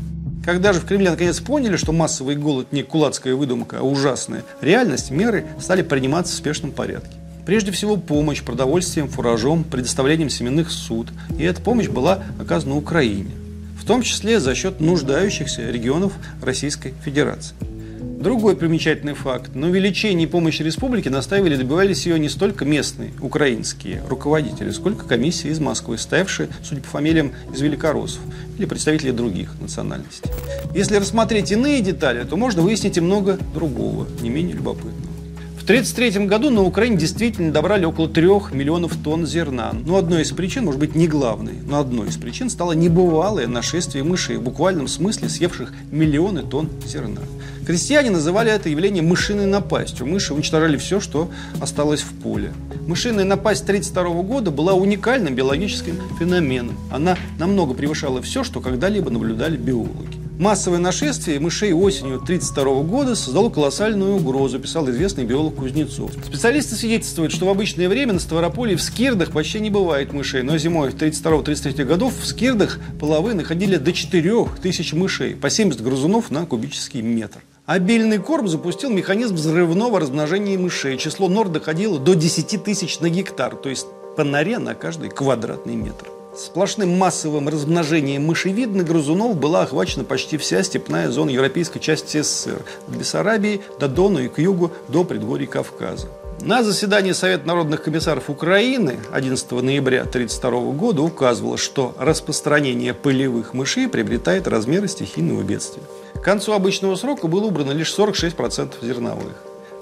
Когда 0.45 0.71
же 0.71 0.79
в 0.79 0.85
Кремле 0.85 1.09
наконец 1.09 1.39
поняли, 1.39 1.75
что 1.75 1.91
массовый 1.91 2.35
голод 2.35 2.71
не 2.71 2.83
кулацкая 2.83 3.33
выдумка, 3.33 3.79
а 3.79 3.81
ужасная 3.81 4.43
реальность, 4.61 5.09
меры 5.09 5.45
стали 5.59 5.81
приниматься 5.81 6.33
в 6.33 6.37
спешном 6.37 6.71
порядке. 6.71 7.17
Прежде 7.47 7.71
всего 7.71 7.97
помощь 7.97 8.43
продовольствием, 8.43 9.07
фуражом, 9.07 9.63
предоставлением 9.63 10.29
семенных 10.29 10.69
суд. 10.69 11.07
И 11.39 11.43
эта 11.43 11.61
помощь 11.61 11.87
была 11.87 12.23
оказана 12.39 12.75
Украине. 12.75 13.31
В 13.79 13.85
том 13.85 14.03
числе 14.03 14.39
за 14.39 14.53
счет 14.53 14.79
нуждающихся 14.79 15.69
регионов 15.69 16.13
Российской 16.43 16.93
Федерации. 17.03 17.55
Другой 18.25 18.55
примечательный 18.55 19.13
факт. 19.13 19.53
На 19.53 19.67
увеличении 19.67 20.25
помощи 20.25 20.63
республике 20.63 21.11
настаивали 21.11 21.53
и 21.53 21.57
добивались 21.57 22.07
ее 22.07 22.17
не 22.17 22.27
столько 22.27 22.65
местные 22.65 23.11
украинские 23.21 24.01
руководители, 24.09 24.71
сколько 24.71 25.05
комиссии 25.05 25.51
из 25.51 25.59
Москвы, 25.59 25.99
стоявшие, 25.99 26.49
судя 26.63 26.81
по 26.81 26.87
фамилиям, 26.87 27.33
из 27.53 27.61
великороссов 27.61 28.21
или 28.57 28.65
представители 28.65 29.11
других 29.11 29.53
национальностей. 29.61 30.27
Если 30.73 30.95
рассмотреть 30.95 31.51
иные 31.51 31.81
детали, 31.81 32.23
то 32.23 32.35
можно 32.35 32.63
выяснить 32.63 32.97
и 32.97 32.99
много 32.99 33.37
другого, 33.53 34.07
не 34.23 34.31
менее 34.31 34.55
любопытного. 34.55 35.13
В 35.59 35.63
1933 35.65 36.25
году 36.25 36.49
на 36.49 36.63
Украине 36.63 36.97
действительно 36.97 37.51
добрали 37.51 37.85
около 37.85 38.09
3 38.09 38.25
миллионов 38.53 38.95
тонн 39.03 39.27
зерна. 39.27 39.71
Но 39.85 39.97
одной 39.97 40.23
из 40.23 40.31
причин, 40.31 40.65
может 40.65 40.79
быть 40.79 40.95
не 40.95 41.07
главной, 41.07 41.53
но 41.63 41.79
одной 41.79 42.09
из 42.09 42.17
причин 42.17 42.49
стало 42.49 42.71
небывалое 42.71 43.45
нашествие 43.45 44.03
мышей, 44.03 44.37
в 44.37 44.41
буквальном 44.41 44.87
смысле 44.87 45.29
съевших 45.29 45.71
миллионы 45.91 46.41
тонн 46.41 46.71
зерна. 46.87 47.21
Крестьяне 47.65 48.11
называли 48.11 48.51
это 48.51 48.69
явление 48.69 49.01
мышиной 49.01 49.47
напастью. 49.47 50.05
Мыши 50.05 50.33
уничтожали 50.33 50.77
все, 50.77 50.99
что 50.99 51.31
осталось 51.59 52.01
в 52.01 52.13
поле. 52.21 52.53
Мышиная 52.87 53.25
напасть 53.25 53.63
1932 53.63 54.21
года 54.21 54.51
была 54.51 54.73
уникальным 54.73 55.33
биологическим 55.33 55.99
феноменом. 56.19 56.77
Она 56.91 57.17
намного 57.39 57.73
превышала 57.73 58.21
все, 58.21 58.43
что 58.43 58.61
когда-либо 58.61 59.09
наблюдали 59.09 59.57
биологи. 59.57 60.25
Массовое 60.37 60.79
нашествие 60.79 61.39
мышей 61.39 61.71
осенью 61.71 62.15
1932 62.15 62.83
года 62.83 63.15
создало 63.15 63.49
колоссальную 63.49 64.17
угрозу, 64.17 64.59
писал 64.59 64.89
известный 64.89 65.23
биолог 65.23 65.55
Кузнецов. 65.55 66.11
Специалисты 66.25 66.75
свидетельствуют, 66.75 67.31
что 67.31 67.45
в 67.45 67.49
обычное 67.49 67.87
время 67.87 68.13
на 68.13 68.19
Ставрополе 68.19 68.75
в 68.75 68.81
Скирдах 68.81 69.31
почти 69.31 69.61
не 69.61 69.69
бывает 69.69 70.11
мышей, 70.11 70.43
но 70.43 70.57
зимой 70.57 70.89
1932-1933 70.89 71.85
годов 71.85 72.13
в 72.19 72.25
Скирдах 72.25 72.79
половые 72.99 73.33
находили 73.33 73.77
до 73.77 73.93
4000 73.93 74.93
мышей, 74.93 75.35
по 75.35 75.49
70 75.49 75.81
грызунов 75.81 76.29
на 76.29 76.45
кубический 76.45 77.01
метр. 77.01 77.39
Обильный 77.65 78.19
корм 78.19 78.47
запустил 78.47 78.91
механизм 78.91 79.33
взрывного 79.33 79.99
размножения 79.99 80.55
мышей. 80.55 80.99
Число 80.99 81.27
нор 81.27 81.49
доходило 81.49 81.97
до 81.97 82.13
10 82.13 82.63
тысяч 82.63 82.99
на 82.99 83.09
гектар, 83.09 83.55
то 83.55 83.69
есть 83.69 83.87
по 84.15 84.23
норе 84.23 84.59
на 84.59 84.75
каждый 84.75 85.09
квадратный 85.09 85.75
метр. 85.75 86.05
Сплошным 86.37 86.95
массовым 86.95 87.49
размножением 87.49 88.25
мышевидных 88.25 88.85
грызунов 88.85 89.35
была 89.37 89.63
охвачена 89.63 90.03
почти 90.03 90.37
вся 90.37 90.61
степная 90.61 91.09
зона 91.09 91.31
европейской 91.31 91.79
части 91.79 92.21
СССР, 92.21 92.61
от 92.87 92.95
Бессарабии 92.95 93.61
до 93.79 93.87
Дону 93.87 94.19
и 94.19 94.27
к 94.27 94.37
югу 94.37 94.71
до 94.87 95.03
предгорий 95.03 95.47
Кавказа. 95.47 96.07
На 96.41 96.63
заседании 96.63 97.13
Совета 97.13 97.47
народных 97.47 97.83
комиссаров 97.83 98.29
Украины 98.29 98.99
11 99.11 99.51
ноября 99.51 100.01
1932 100.01 100.73
года 100.73 101.01
указывалось, 101.01 101.61
что 101.61 101.95
распространение 101.97 102.93
пылевых 102.93 103.53
мышей 103.53 103.87
приобретает 103.87 104.47
размеры 104.47 104.87
стихийного 104.87 105.41
бедствия. 105.43 105.83
К 106.13 106.21
концу 106.21 106.53
обычного 106.53 106.95
срока 106.95 107.27
было 107.27 107.45
убрано 107.45 107.71
лишь 107.71 107.93
46% 107.97 108.85
зерновых. 108.85 109.33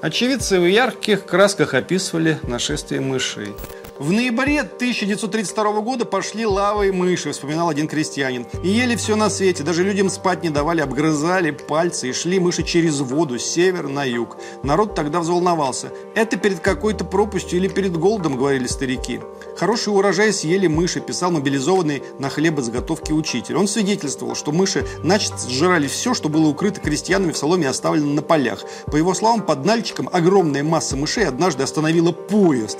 Очевидцы 0.01 0.59
в 0.59 0.65
ярких 0.65 1.25
красках 1.25 1.73
описывали 1.73 2.37
нашествие 2.43 3.01
мышей. 3.01 3.53
В 3.99 4.11
ноябре 4.11 4.61
1932 4.61 5.81
года 5.81 6.03
пошли 6.05 6.47
лавы 6.47 6.87
и 6.87 6.91
мыши, 6.91 7.31
вспоминал 7.31 7.69
один 7.69 7.87
крестьянин. 7.87 8.47
И 8.63 8.67
ели 8.67 8.95
все 8.95 9.15
на 9.15 9.29
свете, 9.29 9.61
даже 9.61 9.83
людям 9.83 10.09
спать 10.09 10.41
не 10.41 10.49
давали, 10.49 10.81
обгрызали 10.81 11.51
пальцы 11.51 12.09
и 12.09 12.13
шли 12.13 12.39
мыши 12.39 12.63
через 12.63 13.01
воду 13.01 13.37
с 13.37 13.43
севера 13.43 13.87
на 13.87 14.03
юг. 14.03 14.37
Народ 14.63 14.95
тогда 14.95 15.19
взволновался. 15.19 15.91
Это 16.15 16.37
перед 16.37 16.59
какой-то 16.59 17.05
пропастью 17.05 17.59
или 17.59 17.67
перед 17.67 17.95
голодом, 17.95 18.35
говорили 18.35 18.65
старики. 18.65 19.19
Хороший 19.55 19.89
урожай 19.89 20.33
съели 20.33 20.65
мыши, 20.65 20.99
писал 20.99 21.29
мобилизованный 21.29 22.01
на 22.17 22.29
хлебозаготовке 22.29 23.13
учитель. 23.13 23.57
Он 23.57 23.67
свидетельствовал, 23.67 24.33
что 24.33 24.51
мыши 24.51 24.87
начисто 25.03 25.47
сжирали 25.47 25.85
все, 25.85 26.15
что 26.15 26.29
было 26.29 26.47
укрыто 26.47 26.81
крестьянами 26.81 27.31
в 27.31 27.37
соломе 27.37 27.65
и 27.65 27.67
оставлено 27.67 28.11
на 28.11 28.23
полях. 28.23 28.63
По 28.87 28.95
его 28.95 29.13
словам, 29.13 29.43
под 29.43 29.65
Нальчиком 29.65 30.09
огромная 30.11 30.63
масса 30.63 30.95
мышей 30.95 31.27
однажды 31.27 31.61
остановила 31.61 32.11
поезд 32.11 32.79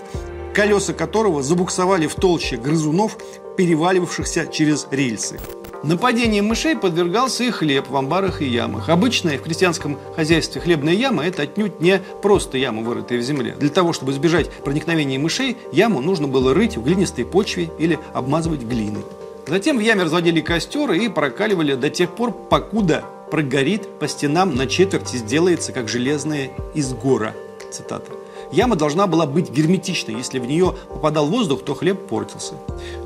колеса 0.54 0.94
которого 0.94 1.44
забуксовали 1.44 2.08
в 2.08 2.16
толще 2.16 2.58
грызунов, 2.58 3.18
переваливавшихся 3.58 4.48
через 4.48 4.88
рельсы. 4.92 5.40
Нападением 5.84 6.46
мышей 6.46 6.78
подвергался 6.78 7.44
и 7.44 7.52
хлеб 7.52 7.90
в 7.90 7.98
амбарах 7.98 8.42
и 8.42 8.46
ямах. 8.46 8.88
Обычная 8.88 9.38
в 9.38 9.42
крестьянском 9.42 10.00
хозяйстве 10.16 10.62
хлебная 10.62 10.94
яма– 10.94 11.26
это 11.28 11.42
отнюдь 11.42 11.82
не 11.82 12.02
просто 12.22 12.58
яма, 12.58 12.84
вырытая 12.84 13.20
в 13.20 13.22
земле. 13.22 13.58
Для 13.60 13.70
того, 13.70 13.92
чтобы 13.92 14.14
избежать 14.14 14.50
проникновения 14.50 15.20
мышей, 15.20 15.58
яму 15.74 16.00
нужно 16.00 16.30
было 16.30 16.54
рыть 16.54 16.78
в 16.78 16.84
глинистой 16.84 17.26
почве 17.26 17.70
или 17.80 18.00
обмазывать 18.14 18.62
глиной. 18.62 19.04
Затем 19.46 19.78
в 19.78 19.82
яме 19.82 20.04
разводили 20.04 20.40
костер 20.40 20.90
и 20.94 21.10
прокаливали 21.10 21.76
до 21.76 21.90
тех 21.90 22.12
пор, 22.12 22.32
покуда 22.32 23.04
прогорит 23.30 24.00
по 24.00 24.08
стенам 24.08 24.56
на 24.56 24.68
четверть 24.68 25.14
и 25.14 25.18
сделается, 25.18 25.74
как 25.74 25.90
железная 25.90 26.52
из 26.74 26.94
гора. 26.94 27.34
Цитата. 27.72 28.10
Яма 28.54 28.76
должна 28.76 29.08
была 29.08 29.26
быть 29.26 29.50
герметичной. 29.50 30.16
Если 30.16 30.38
в 30.38 30.46
нее 30.46 30.76
попадал 30.88 31.26
воздух, 31.26 31.66
то 31.66 31.74
хлеб 31.74 32.08
портился. 32.08 32.54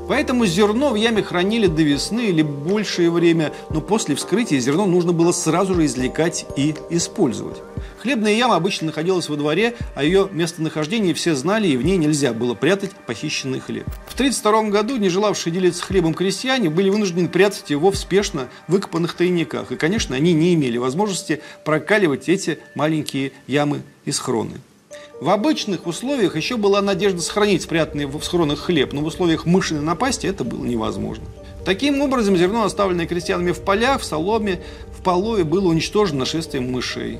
Поэтому 0.06 0.44
зерно 0.44 0.90
в 0.90 0.94
яме 0.94 1.22
хранили 1.22 1.66
до 1.66 1.82
весны 1.82 2.26
или 2.26 2.42
большее 2.42 3.10
время, 3.10 3.54
но 3.70 3.80
после 3.80 4.14
вскрытия 4.14 4.60
зерно 4.60 4.84
нужно 4.84 5.14
было 5.14 5.32
сразу 5.32 5.74
же 5.74 5.86
извлекать 5.86 6.44
и 6.56 6.74
использовать. 6.90 7.56
Хлебная 8.02 8.34
яма 8.34 8.56
обычно 8.56 8.88
находилась 8.88 9.30
во 9.30 9.36
дворе, 9.36 9.74
а 9.94 10.04
ее 10.04 10.28
местонахождение 10.30 11.14
все 11.14 11.34
знали, 11.34 11.68
и 11.68 11.78
в 11.78 11.82
ней 11.82 11.96
нельзя 11.96 12.34
было 12.34 12.52
прятать 12.52 12.90
похищенный 13.06 13.60
хлеб. 13.60 13.86
В 14.06 14.14
1932 14.14 14.70
году 14.70 14.96
не 14.96 15.08
желавшие 15.08 15.50
делиться 15.50 15.82
хлебом 15.82 16.12
крестьяне 16.12 16.68
были 16.68 16.90
вынуждены 16.90 17.26
прятать 17.26 17.70
его 17.70 17.90
в 17.90 17.96
спешно 17.96 18.48
выкопанных 18.66 19.14
тайниках. 19.14 19.72
И, 19.72 19.76
конечно, 19.76 20.14
они 20.14 20.34
не 20.34 20.52
имели 20.52 20.76
возможности 20.76 21.40
прокаливать 21.64 22.28
эти 22.28 22.58
маленькие 22.74 23.32
ямы 23.46 23.80
и 24.04 24.12
схроны. 24.12 24.60
В 25.20 25.30
обычных 25.30 25.88
условиях 25.88 26.36
еще 26.36 26.56
была 26.56 26.80
надежда 26.80 27.20
сохранить 27.20 27.62
спрятанный 27.62 28.06
в 28.06 28.22
схронах 28.22 28.60
хлеб, 28.60 28.92
но 28.92 29.00
в 29.00 29.06
условиях 29.06 29.46
мышиной 29.46 29.82
напасти 29.82 30.28
это 30.28 30.44
было 30.44 30.64
невозможно. 30.64 31.24
Таким 31.64 32.00
образом, 32.00 32.36
зерно, 32.36 32.62
оставленное 32.62 33.06
крестьянами 33.06 33.50
в 33.50 33.60
полях, 33.60 34.00
в 34.00 34.04
соломе, 34.04 34.62
в 34.96 35.02
полове, 35.02 35.42
было 35.42 35.68
уничтожено 35.68 36.20
нашествием 36.20 36.70
мышей. 36.70 37.18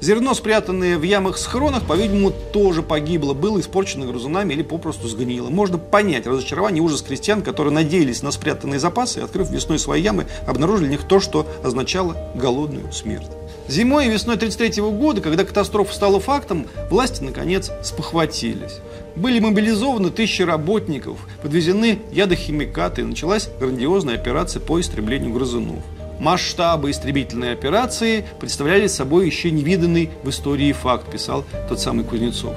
Зерно, 0.00 0.32
спрятанное 0.32 0.96
в 0.96 1.02
ямах-схронах, 1.02 1.86
по-видимому, 1.86 2.32
тоже 2.52 2.84
погибло, 2.84 3.34
было 3.34 3.58
испорчено 3.58 4.06
грызунами 4.06 4.54
или 4.54 4.62
попросту 4.62 5.08
сгнило. 5.08 5.50
Можно 5.50 5.76
понять 5.76 6.28
разочарование 6.28 6.78
и 6.78 6.84
ужас 6.84 7.02
крестьян, 7.02 7.42
которые 7.42 7.74
надеялись 7.74 8.22
на 8.22 8.30
спрятанные 8.30 8.78
запасы 8.78 9.18
открыв 9.18 9.50
весной 9.50 9.80
свои 9.80 10.00
ямы, 10.00 10.26
обнаружили 10.46 10.86
в 10.86 10.90
них 10.90 11.08
то, 11.08 11.18
что 11.18 11.46
означало 11.64 12.16
голодную 12.36 12.92
смерть. 12.92 13.28
Зимой 13.70 14.06
и 14.06 14.08
весной 14.08 14.34
1933 14.34 14.82
года, 14.98 15.20
когда 15.20 15.44
катастрофа 15.44 15.94
стала 15.94 16.18
фактом, 16.18 16.66
власти, 16.90 17.22
наконец, 17.22 17.70
спохватились. 17.84 18.80
Были 19.14 19.38
мобилизованы 19.38 20.10
тысячи 20.10 20.42
работников, 20.42 21.20
подвезены 21.40 22.00
ядохимикаты, 22.10 23.02
и 23.02 23.04
началась 23.04 23.48
грандиозная 23.60 24.16
операция 24.16 24.58
по 24.58 24.80
истреблению 24.80 25.32
грызунов. 25.32 25.84
Масштабы 26.18 26.90
истребительной 26.90 27.52
операции 27.52 28.24
представляли 28.40 28.88
собой 28.88 29.26
еще 29.26 29.52
невиданный 29.52 30.10
в 30.24 30.30
истории 30.30 30.72
факт, 30.72 31.08
писал 31.08 31.44
тот 31.68 31.78
самый 31.78 32.04
Кузнецов. 32.04 32.56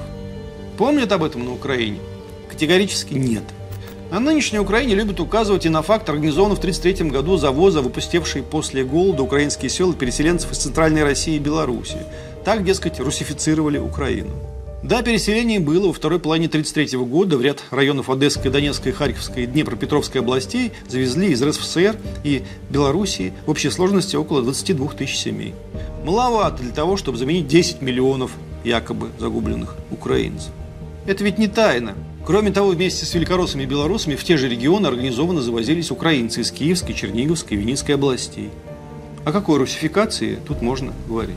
Помнят 0.76 1.12
об 1.12 1.22
этом 1.22 1.44
на 1.44 1.52
Украине? 1.52 2.00
Категорически 2.50 3.14
нет. 3.14 3.44
На 4.14 4.20
нынешней 4.20 4.60
Украине 4.60 4.94
любят 4.94 5.18
указывать 5.18 5.66
и 5.66 5.68
на 5.68 5.82
факт 5.82 6.08
организованного 6.08 6.54
в 6.54 6.60
1933 6.60 7.10
году 7.10 7.36
завоза, 7.36 7.82
выпустившей 7.82 8.44
после 8.44 8.84
голода 8.84 9.24
украинские 9.24 9.68
села 9.68 9.92
переселенцев 9.92 10.52
из 10.52 10.58
Центральной 10.58 11.02
России 11.02 11.34
и 11.34 11.40
Белоруссии. 11.40 11.98
Так, 12.44 12.62
дескать, 12.64 13.00
русифицировали 13.00 13.78
Украину. 13.78 14.30
Да, 14.84 15.02
переселение 15.02 15.58
было 15.58 15.88
во 15.88 15.92
второй 15.92 16.20
половине 16.20 16.46
1933 16.46 16.96
года 17.04 17.36
в 17.36 17.42
ряд 17.42 17.64
районов 17.72 18.08
Одесской, 18.08 18.52
Донецкой, 18.52 18.92
Харьковской 18.92 19.42
и 19.42 19.46
Днепропетровской 19.46 20.20
областей 20.20 20.70
завезли 20.86 21.32
из 21.32 21.42
РСФСР 21.42 21.96
и 22.22 22.44
Белоруссии 22.70 23.32
в 23.46 23.50
общей 23.50 23.70
сложности 23.70 24.14
около 24.14 24.42
22 24.42 24.92
тысяч 24.92 25.16
семей. 25.16 25.54
Маловато 26.04 26.62
для 26.62 26.72
того, 26.72 26.96
чтобы 26.96 27.18
заменить 27.18 27.48
10 27.48 27.82
миллионов 27.82 28.30
якобы 28.62 29.10
загубленных 29.18 29.74
украинцев. 29.90 30.52
Это 31.04 31.24
ведь 31.24 31.38
не 31.38 31.48
тайна. 31.48 31.94
Кроме 32.26 32.50
того, 32.50 32.70
вместе 32.70 33.04
с 33.04 33.12
великороссами 33.12 33.64
и 33.64 33.66
белорусами 33.66 34.16
в 34.16 34.24
те 34.24 34.38
же 34.38 34.48
регионы 34.48 34.86
организованно 34.86 35.42
завозились 35.42 35.90
украинцы 35.90 36.40
из 36.40 36.50
Киевской, 36.50 36.94
Черниговской 36.94 37.54
и 37.56 37.60
Винницкой 37.60 37.96
областей. 37.96 38.50
О 39.26 39.32
какой 39.32 39.58
русификации 39.58 40.38
тут 40.48 40.62
можно 40.62 40.94
говорить? 41.06 41.36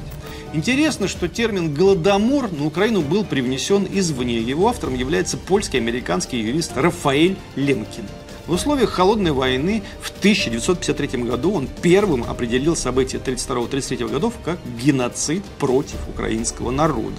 Интересно, 0.53 1.09
что 1.09 1.27
термин 1.27 1.73
«голодомор» 1.73 2.49
на 2.53 2.65
Украину 2.65 3.01
был 3.01 3.25
привнесен 3.25 3.85
извне. 3.91 4.39
Его 4.39 4.69
автором 4.69 4.95
является 4.95 5.35
польский 5.35 5.77
американский 5.77 6.39
юрист 6.39 6.71
Рафаэль 6.77 7.35
Лемкин. 7.57 8.05
В 8.47 8.53
условиях 8.53 8.91
холодной 8.91 9.33
войны 9.33 9.83
в 10.01 10.09
1953 10.09 11.23
году 11.23 11.51
он 11.51 11.67
первым 11.81 12.23
определил 12.23 12.77
события 12.77 13.17
1932-1933 13.17 14.09
годов 14.09 14.35
как 14.43 14.57
геноцид 14.81 15.43
против 15.59 15.97
украинского 16.07 16.71
народа. 16.71 17.17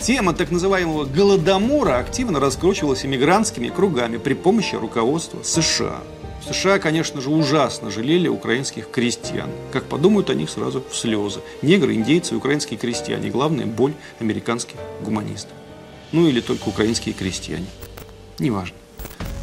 Тема 0.00 0.32
так 0.32 0.50
называемого 0.50 1.04
«голодомора» 1.04 1.98
активно 1.98 2.40
раскручивалась 2.40 3.04
иммигрантскими 3.04 3.68
кругами 3.68 4.16
при 4.16 4.32
помощи 4.32 4.74
руководства 4.74 5.42
США. 5.42 5.98
США, 6.48 6.78
конечно 6.78 7.20
же, 7.20 7.28
ужасно 7.28 7.90
жалели 7.90 8.26
украинских 8.26 8.90
крестьян. 8.90 9.50
Как 9.72 9.84
подумают 9.84 10.30
о 10.30 10.34
них 10.34 10.48
сразу 10.48 10.82
в 10.90 10.96
слезы. 10.96 11.40
Негры, 11.60 11.92
индейцы 11.94 12.34
украинские 12.34 12.78
крестьяне. 12.78 13.28
Главная 13.28 13.66
боль 13.66 13.92
американских 14.20 14.76
гуманистов. 15.02 15.52
Ну 16.12 16.26
или 16.26 16.40
только 16.40 16.70
украинские 16.70 17.14
крестьяне. 17.14 17.66
Неважно. 18.38 18.76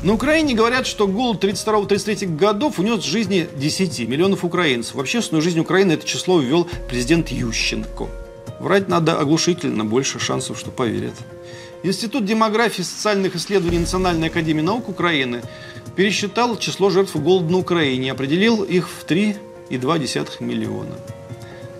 На 0.01 0.13
Украине 0.13 0.55
говорят, 0.55 0.87
что 0.87 1.07
голод 1.07 1.43
32-33 1.43 2.35
годов 2.35 2.79
унес 2.79 3.03
жизни 3.03 3.47
10 3.55 4.07
миллионов 4.07 4.43
украинцев. 4.43 4.95
В 4.95 4.99
общественную 4.99 5.43
жизнь 5.43 5.59
Украины 5.59 5.91
это 5.91 6.07
число 6.07 6.39
ввел 6.39 6.67
президент 6.89 7.29
Ющенко. 7.29 8.26
Врать 8.59 8.87
надо 8.87 9.19
оглушительно, 9.19 9.85
больше 9.85 10.19
шансов, 10.19 10.57
что 10.57 10.71
поверят. 10.71 11.13
Институт 11.83 12.25
демографии 12.25 12.81
и 12.81 12.85
социальных 12.85 13.35
исследований 13.35 13.79
Национальной 13.79 14.29
академии 14.29 14.61
наук 14.61 14.89
Украины 14.89 15.43
пересчитал 15.95 16.57
число 16.57 16.89
жертв 16.89 17.15
голода 17.15 17.51
на 17.51 17.57
Украине 17.59 18.07
и 18.07 18.11
определил 18.11 18.63
их 18.63 18.89
в 18.89 19.05
3,2 19.05 20.43
миллиона. 20.43 20.95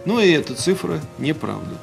Но 0.06 0.22
и 0.22 0.30
эта 0.30 0.54
цифра 0.54 1.02
неправда. 1.18 1.78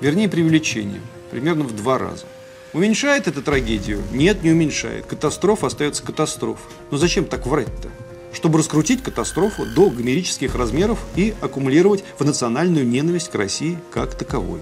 Вернее, 0.00 0.28
преувеличение. 0.28 1.00
Примерно 1.30 1.64
в 1.64 1.76
два 1.76 1.98
раза. 1.98 2.24
Уменьшает 2.72 3.28
это 3.28 3.42
трагедию? 3.42 4.02
Нет, 4.12 4.42
не 4.42 4.50
уменьшает. 4.50 5.06
Катастрофа 5.06 5.68
остается 5.68 6.02
катастрофой. 6.02 6.70
Но 6.90 6.98
зачем 6.98 7.24
так 7.24 7.46
врать-то? 7.46 7.88
Чтобы 8.32 8.58
раскрутить 8.58 9.02
катастрофу 9.02 9.66
до 9.66 9.90
гомерических 9.90 10.54
размеров 10.54 10.98
и 11.16 11.34
аккумулировать 11.40 12.04
в 12.18 12.24
национальную 12.24 12.86
ненависть 12.86 13.30
к 13.30 13.34
России 13.34 13.78
как 13.90 14.14
таковой. 14.14 14.60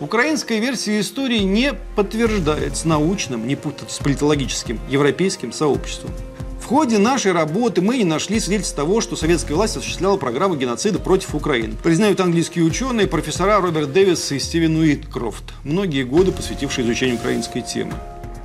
Украинская 0.00 0.58
версия 0.58 0.98
истории 0.98 1.40
не 1.40 1.74
подтверждается 1.94 2.88
научным, 2.88 3.46
не 3.46 3.54
путать 3.54 3.92
с 3.92 3.98
политологическим, 3.98 4.80
европейским 4.88 5.52
сообществом. 5.52 6.10
В 6.60 6.64
ходе 6.64 6.98
нашей 6.98 7.32
работы 7.32 7.82
мы 7.82 7.98
не 7.98 8.04
нашли 8.04 8.40
свидетельств 8.40 8.74
того, 8.74 9.00
что 9.00 9.14
советская 9.14 9.56
власть 9.56 9.76
осуществляла 9.76 10.16
программу 10.16 10.56
геноцида 10.56 10.98
против 10.98 11.34
Украины. 11.34 11.74
Признают 11.82 12.20
английские 12.20 12.64
ученые, 12.64 13.08
профессора 13.08 13.60
Роберт 13.60 13.92
Дэвис 13.92 14.32
и 14.32 14.38
Стивен 14.38 14.76
Уиткрофт, 14.76 15.44
многие 15.64 16.04
годы 16.04 16.32
посвятившие 16.32 16.86
изучению 16.86 17.16
украинской 17.16 17.62
темы. 17.62 17.92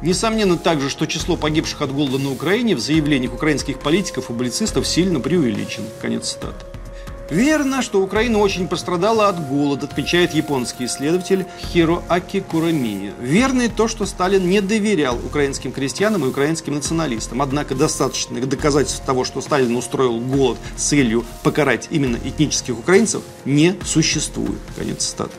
Несомненно 0.02 0.58
также, 0.58 0.90
что 0.90 1.08
число 1.08 1.38
погибших 1.38 1.82
от 1.82 1.92
голода 1.92 2.20
на 2.20 2.32
Украине 2.32 2.76
в 2.76 2.80
заявлениях 2.80 3.34
украинских 3.34 3.80
политиков 3.80 4.26
и 4.26 4.28
публицистов 4.28 4.88
сильно 4.88 5.20
преувеличено. 5.20 5.88
Конец 6.02 6.30
цитаты. 6.30 6.66
Верно, 7.30 7.82
что 7.82 8.02
Украина 8.02 8.38
очень 8.38 8.68
пострадала 8.68 9.28
от 9.28 9.50
голода, 9.50 9.86
отмечает 9.86 10.34
японский 10.34 10.86
исследователь 10.86 11.46
Хироаки 11.60 12.40
Курамия. 12.40 13.14
Верно 13.20 13.64
и 13.64 13.68
то, 13.68 13.90
что 13.90 14.06
Сталин 14.06 14.48
не 14.50 14.62
доверял 14.62 15.18
украинским 15.18 15.74
крестьянам 15.74 16.24
и 16.24 16.30
украинским 16.30 16.76
националистам. 16.76 17.42
Однако 17.42 17.76
достаточных 17.76 18.48
доказательств 18.48 19.06
того, 19.06 19.26
что 19.26 19.42
Сталин 19.42 19.76
устроил 19.76 20.20
голод 20.20 20.58
с 20.78 20.84
целью 20.84 21.26
покарать 21.44 21.88
именно 21.90 22.18
этнических 22.18 22.80
украинцев, 22.80 23.24
не 23.44 23.76
существует. 23.84 24.60
Конец 24.78 25.04
цитаты. 25.04 25.36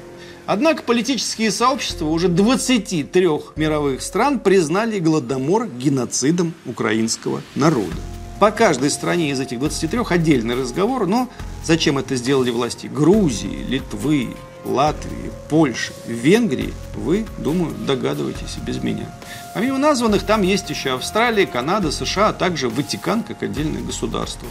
Однако 0.49 0.83
политические 0.83 1.53
сообщества 1.53 2.07
уже 2.07 2.29
23 2.29 3.29
мировых 3.57 4.01
стран 4.01 4.41
признали 4.41 4.99
Голодомор 4.99 5.67
геноцидом 5.67 6.55
украинского 6.65 7.43
народа. 7.55 7.97
По 8.41 8.51
каждой 8.51 8.91
стране 8.91 9.31
из 9.31 9.41
этих 9.41 9.59
23 9.59 10.01
отдельный 10.09 10.55
разговор, 10.55 11.07
но 11.07 11.29
зачем 11.65 11.99
это 11.99 12.17
сделали 12.17 12.51
власти 12.51 12.87
Грузии, 12.87 13.63
Литвы, 13.69 14.29
Латвии, 14.65 15.31
Польши, 15.51 15.93
Венгрии, 16.07 16.73
вы, 16.95 17.27
думаю, 17.37 17.75
догадываетесь 17.87 18.57
и 18.57 18.65
без 18.65 18.83
меня. 18.83 19.15
Помимо 19.53 19.77
названных, 19.77 20.23
там 20.23 20.41
есть 20.41 20.71
еще 20.71 20.95
Австралия, 20.95 21.45
Канада, 21.45 21.93
США, 21.93 22.29
а 22.29 22.33
также 22.33 22.71
Ватикан 22.71 23.23
как 23.23 23.43
отдельное 23.43 23.83
государство. 23.83 24.49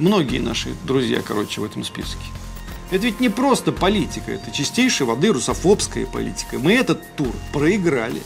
Многие 0.00 0.40
наши 0.40 0.70
друзья, 0.84 1.22
короче, 1.24 1.60
в 1.60 1.64
этом 1.64 1.84
списке. 1.84 2.18
Это 2.90 3.04
ведь 3.04 3.20
не 3.20 3.28
просто 3.28 3.72
политика, 3.72 4.30
это 4.30 4.50
чистейшей 4.50 5.06
воды 5.06 5.28
русофобская 5.28 6.06
политика. 6.06 6.58
Мы 6.58 6.74
этот 6.74 7.16
тур 7.16 7.34
проиграли. 7.52 8.22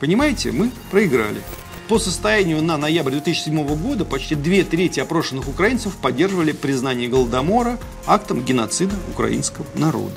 Понимаете, 0.00 0.50
мы 0.50 0.70
проиграли. 0.90 1.42
По 1.88 1.98
состоянию 1.98 2.62
на 2.62 2.76
ноябрь 2.76 3.12
2007 3.12 3.66
года 3.76 4.04
почти 4.04 4.34
две 4.34 4.62
трети 4.62 5.00
опрошенных 5.00 5.48
украинцев 5.48 5.96
поддерживали 5.96 6.52
признание 6.52 7.08
Голодомора 7.08 7.78
актом 8.06 8.44
геноцида 8.44 8.94
украинского 9.10 9.66
народа. 9.74 10.16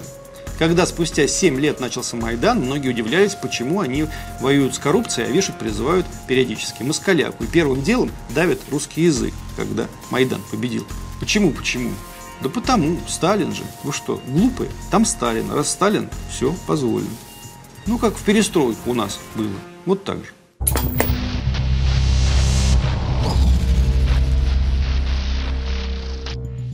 Когда 0.59 0.85
спустя 0.85 1.27
7 1.27 1.59
лет 1.59 1.79
начался 1.79 2.17
Майдан, 2.17 2.59
многие 2.59 2.89
удивлялись, 2.89 3.35
почему 3.35 3.79
они 3.79 4.05
воюют 4.39 4.75
с 4.75 4.79
коррупцией, 4.79 5.27
а 5.27 5.31
вешать 5.31 5.57
призывают 5.57 6.05
периодически 6.27 6.83
москаляку. 6.83 7.43
И 7.43 7.47
первым 7.47 7.81
делом 7.81 8.11
давят 8.29 8.59
русский 8.69 9.03
язык, 9.03 9.33
когда 9.55 9.87
Майдан 10.11 10.41
победил. 10.51 10.85
Почему, 11.19 11.51
почему? 11.51 11.91
Да 12.41 12.49
потому, 12.49 12.97
Сталин 13.07 13.53
же. 13.53 13.63
Вы 13.83 13.93
что, 13.93 14.19
глупые? 14.27 14.69
Там 14.89 15.05
Сталин. 15.05 15.51
Раз 15.51 15.69
Сталин, 15.69 16.09
все 16.29 16.55
позволено. 16.65 17.09
Ну, 17.85 17.97
как 17.97 18.15
в 18.15 18.23
перестройку 18.23 18.91
у 18.91 18.93
нас 18.93 19.19
было. 19.35 19.49
Вот 19.85 20.03
так 20.03 20.17
же. 20.17 20.31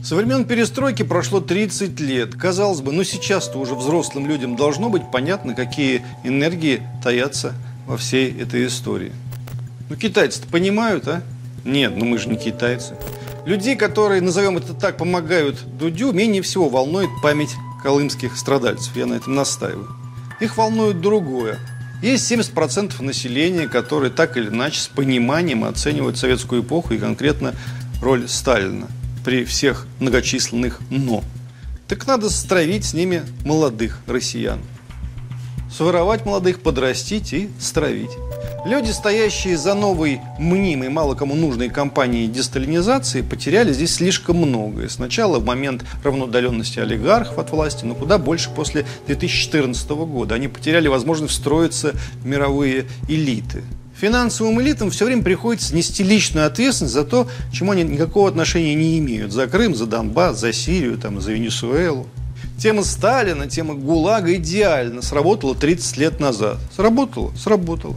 Со 0.02 0.16
времен 0.16 0.46
перестройки 0.46 1.02
прошло 1.02 1.40
30 1.40 2.00
лет. 2.00 2.34
Казалось 2.34 2.80
бы, 2.80 2.92
ну 2.92 3.04
сейчас-то 3.04 3.58
уже 3.58 3.74
взрослым 3.74 4.26
людям 4.26 4.56
должно 4.56 4.88
быть 4.88 5.02
понятно, 5.12 5.54
какие 5.54 6.02
энергии 6.24 6.82
таятся 7.04 7.52
во 7.86 7.98
всей 7.98 8.30
этой 8.40 8.66
истории. 8.66 9.12
Ну 9.90 9.96
китайцы-то 9.96 10.48
понимают, 10.48 11.06
а? 11.08 11.22
Нет, 11.64 11.94
ну 11.94 12.06
мы 12.06 12.16
же 12.16 12.30
не 12.30 12.38
китайцы. 12.38 12.96
Людей, 13.48 13.76
которые, 13.76 14.20
назовем 14.20 14.58
это 14.58 14.74
так, 14.74 14.98
помогают 14.98 15.56
Дудю, 15.78 16.12
менее 16.12 16.42
всего 16.42 16.68
волнует 16.68 17.08
память 17.22 17.56
колымских 17.82 18.36
страдальцев. 18.36 18.94
Я 18.94 19.06
на 19.06 19.14
этом 19.14 19.34
настаиваю. 19.36 19.88
Их 20.38 20.58
волнует 20.58 21.00
другое. 21.00 21.58
Есть 22.02 22.30
70% 22.30 23.02
населения, 23.02 23.66
которые 23.66 24.10
так 24.10 24.36
или 24.36 24.48
иначе 24.48 24.80
с 24.80 24.88
пониманием 24.88 25.64
оценивают 25.64 26.18
советскую 26.18 26.62
эпоху 26.62 26.92
и 26.92 26.98
конкретно 26.98 27.54
роль 28.02 28.28
Сталина 28.28 28.86
при 29.24 29.46
всех 29.46 29.86
многочисленных 29.98 30.80
«но». 30.90 31.24
Так 31.86 32.06
надо 32.06 32.28
стравить 32.28 32.84
с 32.84 32.92
ними 32.92 33.22
молодых 33.46 34.00
россиян. 34.06 34.60
Своровать 35.70 36.24
молодых, 36.24 36.60
подрастить 36.60 37.32
и 37.32 37.50
стравить. 37.60 38.10
Люди, 38.64 38.90
стоящие 38.90 39.56
за 39.56 39.74
новой, 39.74 40.20
мнимой, 40.38 40.88
мало 40.88 41.14
кому 41.14 41.34
нужной 41.34 41.68
кампанией 41.68 42.26
десталинизации, 42.26 43.22
потеряли 43.22 43.72
здесь 43.72 43.94
слишком 43.94 44.38
многое. 44.38 44.88
Сначала 44.88 45.38
в 45.38 45.44
момент 45.44 45.84
равноудаленности 46.02 46.78
олигархов 46.78 47.38
от 47.38 47.50
власти, 47.50 47.84
но 47.84 47.94
куда 47.94 48.18
больше 48.18 48.50
после 48.50 48.84
2014 49.06 49.88
года. 49.90 50.34
Они 50.34 50.48
потеряли 50.48 50.88
возможность 50.88 51.34
встроиться 51.34 51.92
в 52.22 52.26
мировые 52.26 52.86
элиты. 53.08 53.62
Финансовым 53.98 54.60
элитам 54.60 54.90
все 54.90 55.06
время 55.06 55.22
приходится 55.24 55.74
нести 55.74 56.04
личную 56.04 56.46
ответственность 56.46 56.94
за 56.94 57.04
то, 57.04 57.28
чему 57.52 57.72
они 57.72 57.82
никакого 57.82 58.28
отношения 58.28 58.74
не 58.74 58.98
имеют. 58.98 59.32
За 59.32 59.48
Крым, 59.48 59.74
за 59.74 59.86
Донбасс, 59.86 60.38
за 60.38 60.52
Сирию, 60.52 60.98
там, 60.98 61.20
за 61.20 61.32
Венесуэлу. 61.32 62.06
Тема 62.58 62.82
Сталина, 62.82 63.46
тема 63.46 63.74
ГУЛАГа 63.74 64.34
идеально 64.34 65.00
сработала 65.00 65.54
30 65.54 65.96
лет 65.96 66.18
назад. 66.18 66.58
Сработала? 66.74 67.30
Сработала. 67.36 67.94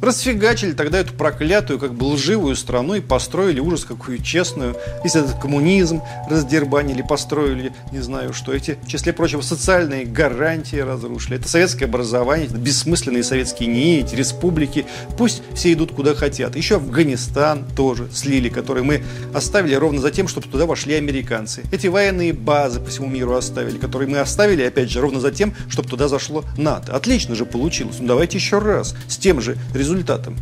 Расфигачили 0.00 0.72
тогда 0.72 1.00
эту 1.00 1.12
проклятую, 1.12 1.78
как 1.78 1.92
бы 1.92 2.04
лживую 2.04 2.56
страну 2.56 2.94
и 2.94 3.00
построили 3.00 3.60
ужас 3.60 3.84
какую 3.84 4.22
честную. 4.22 4.74
Если 5.04 5.22
этот 5.22 5.38
коммунизм 5.38 6.00
раздербанили, 6.30 7.02
построили, 7.02 7.74
не 7.92 7.98
знаю 7.98 8.32
что. 8.32 8.54
Эти, 8.54 8.78
в 8.82 8.88
числе 8.88 9.12
прочего, 9.12 9.42
социальные 9.42 10.06
гарантии 10.06 10.76
разрушили. 10.76 11.36
Это 11.36 11.48
советское 11.48 11.84
образование, 11.84 12.46
это 12.46 12.56
бессмысленные 12.56 13.22
советские 13.22 13.68
НИИ, 13.68 14.00
эти 14.00 14.14
республики. 14.14 14.86
Пусть 15.18 15.42
все 15.54 15.70
идут 15.74 15.92
куда 15.92 16.14
хотят. 16.14 16.56
Еще 16.56 16.76
Афганистан 16.76 17.66
тоже 17.76 18.08
слили, 18.10 18.48
который 18.48 18.82
мы 18.82 19.02
оставили 19.34 19.74
ровно 19.74 20.00
за 20.00 20.10
тем, 20.10 20.28
чтобы 20.28 20.46
туда 20.46 20.64
вошли 20.64 20.94
американцы. 20.94 21.62
Эти 21.72 21.88
военные 21.88 22.32
базы 22.32 22.80
по 22.80 22.88
всему 22.88 23.08
миру 23.08 23.34
оставили, 23.34 23.76
которые 23.76 24.08
мы 24.08 24.20
оставили, 24.20 24.62
опять 24.62 24.90
же, 24.90 25.02
ровно 25.02 25.20
за 25.20 25.30
тем, 25.30 25.54
чтобы 25.68 25.90
туда 25.90 26.08
зашло 26.08 26.42
НАТО. 26.56 26.96
Отлично 26.96 27.34
же 27.34 27.44
получилось. 27.44 27.96
Ну 28.00 28.06
давайте 28.06 28.38
еще 28.38 28.60
раз 28.60 28.94
с 29.06 29.18
тем 29.18 29.42
же 29.42 29.58
результатом 29.74 29.89
результатом. 29.94 30.36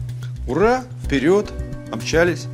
Ура, 0.47 0.85
вперед, 1.05 1.53
обчались. 1.93 2.47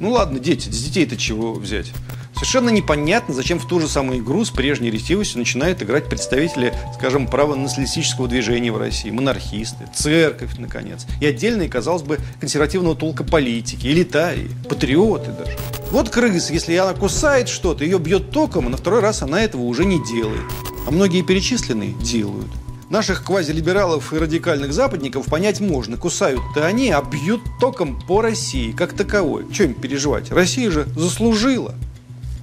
Ну 0.00 0.10
ладно, 0.10 0.38
дети, 0.38 0.68
с 0.68 0.84
детей-то 0.84 1.16
чего 1.16 1.54
взять? 1.54 1.92
Совершенно 2.34 2.70
непонятно, 2.70 3.32
зачем 3.32 3.58
в 3.58 3.66
ту 3.66 3.80
же 3.80 3.88
самую 3.88 4.18
игру 4.18 4.44
с 4.44 4.50
прежней 4.50 4.90
ретивостью 4.90 5.38
начинают 5.38 5.82
играть 5.82 6.08
представители, 6.08 6.74
скажем, 6.98 7.28
правонационалистического 7.28 8.26
движения 8.26 8.72
в 8.72 8.76
России, 8.76 9.10
монархисты, 9.10 9.88
церковь, 9.94 10.58
наконец, 10.58 11.06
и 11.20 11.26
отдельные, 11.26 11.68
казалось 11.68 12.02
бы, 12.02 12.18
консервативного 12.40 12.96
толка 12.96 13.22
политики, 13.22 13.86
элитарии, 13.86 14.50
патриоты 14.68 15.30
даже. 15.30 15.56
Вот 15.90 16.10
крыс, 16.10 16.50
если 16.50 16.74
она 16.74 16.92
кусает 16.92 17.48
что-то, 17.48 17.84
ее 17.84 17.98
бьет 17.98 18.30
током, 18.30 18.66
а 18.66 18.70
на 18.70 18.76
второй 18.76 19.00
раз 19.00 19.22
она 19.22 19.40
этого 19.40 19.62
уже 19.62 19.84
не 19.84 20.04
делает. 20.04 20.42
А 20.86 20.90
многие 20.90 21.22
перечисленные 21.22 21.92
делают. 21.92 22.50
Наших 22.94 23.24
квазилибералов 23.24 24.12
и 24.12 24.18
радикальных 24.18 24.72
западников 24.72 25.26
понять 25.26 25.58
можно. 25.58 25.96
Кусают-то 25.96 26.64
они, 26.64 26.92
а 26.92 27.02
бьют 27.02 27.40
током 27.58 28.00
по 28.00 28.22
России, 28.22 28.70
как 28.70 28.92
таковой. 28.92 29.52
Чем 29.52 29.72
им 29.72 29.74
переживать? 29.74 30.30
Россия 30.30 30.70
же 30.70 30.86
заслужила. 30.94 31.74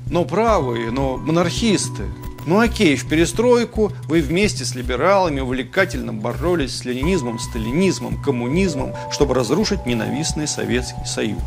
Но 0.09 0.25
правые, 0.25 0.91
но 0.91 1.15
монархисты. 1.15 2.03
Ну 2.45 2.59
окей, 2.59 2.97
в 2.97 3.07
перестройку 3.07 3.93
вы 4.09 4.19
вместе 4.19 4.65
с 4.65 4.75
либералами 4.75 5.39
увлекательно 5.39 6.11
боролись 6.11 6.79
с 6.79 6.83
ленинизмом, 6.83 7.39
сталинизмом, 7.39 8.21
коммунизмом, 8.21 8.93
чтобы 9.09 9.35
разрушить 9.35 9.85
ненавистный 9.85 10.49
Советский 10.49 11.05
Союз. 11.05 11.39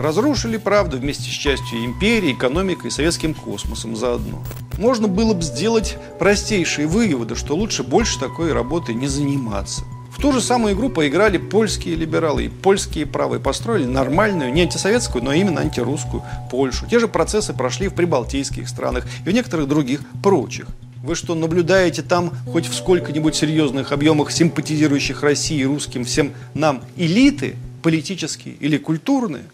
Разрушили, 0.00 0.56
правда, 0.56 0.96
вместе 0.96 1.24
с 1.24 1.34
частью 1.34 1.84
империи, 1.84 2.32
экономикой 2.32 2.86
и 2.86 2.90
советским 2.90 3.34
космосом 3.34 3.96
заодно. 3.96 4.42
Можно 4.78 5.08
было 5.08 5.34
бы 5.34 5.42
сделать 5.42 5.98
простейшие 6.18 6.86
выводы, 6.86 7.34
что 7.34 7.54
лучше 7.54 7.82
больше 7.82 8.18
такой 8.18 8.54
работой 8.54 8.94
не 8.94 9.08
заниматься. 9.08 9.82
В 10.10 10.22
ту 10.22 10.32
же 10.32 10.40
самую 10.40 10.74
игру 10.74 10.88
поиграли 10.88 11.36
польские 11.36 11.96
либералы 11.96 12.46
и 12.46 12.48
польские 12.48 13.04
правые, 13.04 13.40
построили 13.40 13.84
нормальную, 13.84 14.50
не 14.50 14.62
антисоветскую, 14.62 15.22
но 15.22 15.34
именно 15.34 15.60
антирусскую 15.60 16.22
Польшу. 16.50 16.86
Те 16.86 16.98
же 16.98 17.06
процессы 17.06 17.52
прошли 17.52 17.88
в 17.88 17.94
прибалтийских 17.94 18.70
странах 18.70 19.06
и 19.26 19.28
в 19.28 19.32
некоторых 19.32 19.68
других 19.68 20.00
прочих. 20.22 20.66
Вы 21.04 21.14
что, 21.14 21.34
наблюдаете 21.34 22.00
там 22.00 22.32
хоть 22.50 22.66
в 22.66 22.74
сколько-нибудь 22.74 23.34
серьезных 23.34 23.92
объемах 23.92 24.30
симпатизирующих 24.30 25.22
России 25.22 25.62
русским 25.62 26.06
всем 26.06 26.32
нам 26.54 26.82
элиты, 26.96 27.56
политические 27.82 28.54
или 28.54 28.78
культурные? 28.78 29.44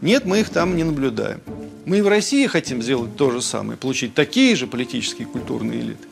Нет, 0.00 0.24
мы 0.24 0.40
их 0.40 0.50
там 0.50 0.76
не 0.76 0.84
наблюдаем. 0.84 1.40
Мы 1.84 1.98
и 1.98 2.02
в 2.02 2.08
России 2.08 2.46
хотим 2.46 2.82
сделать 2.82 3.16
то 3.16 3.30
же 3.30 3.42
самое, 3.42 3.76
получить 3.76 4.14
такие 4.14 4.54
же 4.56 4.66
политические 4.66 5.26
и 5.26 5.30
культурные 5.30 5.80
элиты. 5.80 6.08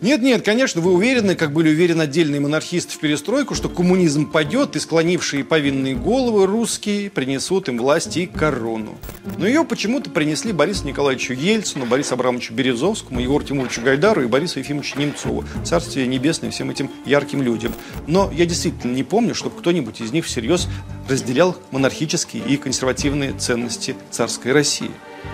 Нет, 0.00 0.22
нет, 0.22 0.44
конечно, 0.44 0.80
вы 0.80 0.92
уверены, 0.92 1.34
как 1.34 1.52
были 1.52 1.70
уверены 1.70 2.02
отдельные 2.02 2.40
монархисты 2.40 2.94
в 2.94 2.98
перестройку, 2.98 3.56
что 3.56 3.68
коммунизм 3.68 4.30
падет, 4.30 4.76
и 4.76 4.78
склонившие 4.78 5.42
повинные 5.42 5.96
головы 5.96 6.46
русские 6.46 7.10
принесут 7.10 7.68
им 7.68 7.78
власть 7.78 8.16
и 8.16 8.26
корону. 8.26 8.96
Но 9.38 9.46
ее 9.46 9.64
почему-то 9.64 10.10
принесли 10.10 10.52
Борису 10.52 10.86
Николаевичу 10.86 11.32
Ельцину, 11.32 11.84
Борису 11.84 12.14
Абрамовичу 12.14 12.54
Березовскому, 12.54 13.20
Егору 13.20 13.42
Тимуровичу 13.42 13.82
Гайдару 13.82 14.22
и 14.22 14.26
Борису 14.26 14.60
Ефимовичу 14.60 14.98
Немцову. 15.00 15.44
Царствие 15.64 16.06
небесное 16.06 16.50
всем 16.50 16.70
этим 16.70 16.90
ярким 17.04 17.42
людям. 17.42 17.74
Но 18.06 18.30
я 18.32 18.46
действительно 18.46 18.92
не 18.92 19.02
помню, 19.02 19.34
чтобы 19.34 19.58
кто-нибудь 19.58 20.00
из 20.00 20.12
них 20.12 20.26
всерьез 20.26 20.68
разделял 21.08 21.56
монархические 21.72 22.44
и 22.44 22.56
консервативные 22.56 23.32
ценности 23.32 23.96
царской 24.10 24.52
России. 24.52 24.90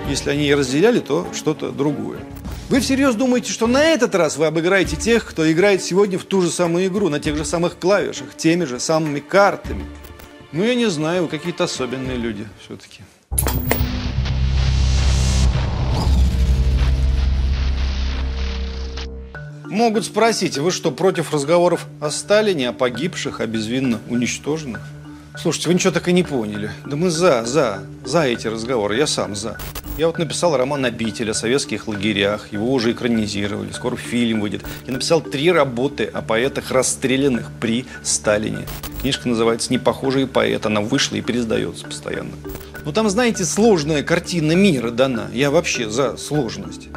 Если 0.09 0.31
они 0.31 0.47
и 0.47 0.55
разделяли, 0.55 1.01
то 1.01 1.27
что-то 1.33 1.71
другое. 1.71 2.19
Вы 2.69 2.81
всерьез 2.81 3.15
думаете, 3.15 3.53
что 3.53 3.67
на 3.67 3.85
этот 3.85 4.15
раз 4.15 4.37
вы 4.37 4.47
обыграете 4.47 4.97
тех, 4.97 5.25
кто 5.25 5.51
играет 5.51 5.83
сегодня 5.83 6.19
в 6.19 6.25
ту 6.25 6.41
же 6.41 6.51
самую 6.51 6.87
игру, 6.87 7.09
на 7.09 7.21
тех 7.21 7.37
же 7.37 7.45
самых 7.45 7.79
клавишах, 7.79 8.35
теми 8.37 8.65
же 8.65 8.81
самыми 8.81 9.21
картами? 9.21 9.85
Ну, 10.53 10.65
я 10.65 10.75
не 10.75 10.89
знаю, 10.89 11.25
вы 11.25 11.29
какие-то 11.29 11.65
особенные 11.65 12.17
люди 12.17 12.47
все-таки. 12.65 13.03
Могут 19.67 20.05
спросить, 20.05 20.57
вы 20.57 20.71
что, 20.71 20.93
против 20.93 21.35
разговоров 21.35 21.87
о 22.01 22.11
Сталине, 22.11 22.69
о 22.69 22.73
погибших, 22.73 23.41
о 23.41 23.47
безвинно 23.47 23.99
уничтоженных? 24.09 24.81
Слушайте, 25.37 25.69
вы 25.69 25.75
ничего 25.75 25.93
так 25.93 26.07
и 26.07 26.13
не 26.13 26.23
поняли. 26.23 26.71
Да 26.87 26.97
мы 26.97 27.11
за, 27.11 27.45
за, 27.45 27.83
за 28.05 28.23
эти 28.23 28.47
разговоры, 28.47 28.97
я 28.97 29.09
сам 29.09 29.35
за. 29.35 29.59
Я 29.97 30.09
вот 30.09 30.19
написал 30.19 30.57
роман 30.57 30.85
«Обитель» 30.85 31.31
о 31.31 31.35
советских 31.35 31.87
лагерях, 31.87 32.53
его 32.53 32.73
уже 32.73 32.91
экранизировали, 32.91 33.71
скоро 33.71 33.95
фильм 33.95 34.41
выйдет. 34.41 34.65
Я 34.87 34.93
написал 34.93 35.21
три 35.21 35.53
работы 35.53 36.05
о 36.07 36.21
поэтах, 36.21 36.73
расстрелянных 36.73 37.49
при 37.61 37.87
Сталине. 38.03 38.67
Книжка 39.01 39.29
называется 39.29 39.73
«Непохожие 39.73 40.27
поэты», 40.27 40.67
она 40.67 40.81
вышла 40.81 41.15
и 41.15 41.21
пересдается 41.21 41.87
постоянно. 41.87 42.33
Ну 42.85 42.93
там, 42.93 43.09
знаете, 43.09 43.45
сложная 43.45 44.03
картина 44.03 44.53
мира 44.57 44.91
дана. 44.91 45.29
Я 45.33 45.53
вообще 45.53 45.89
за 45.89 46.17
сложность. 46.17 46.89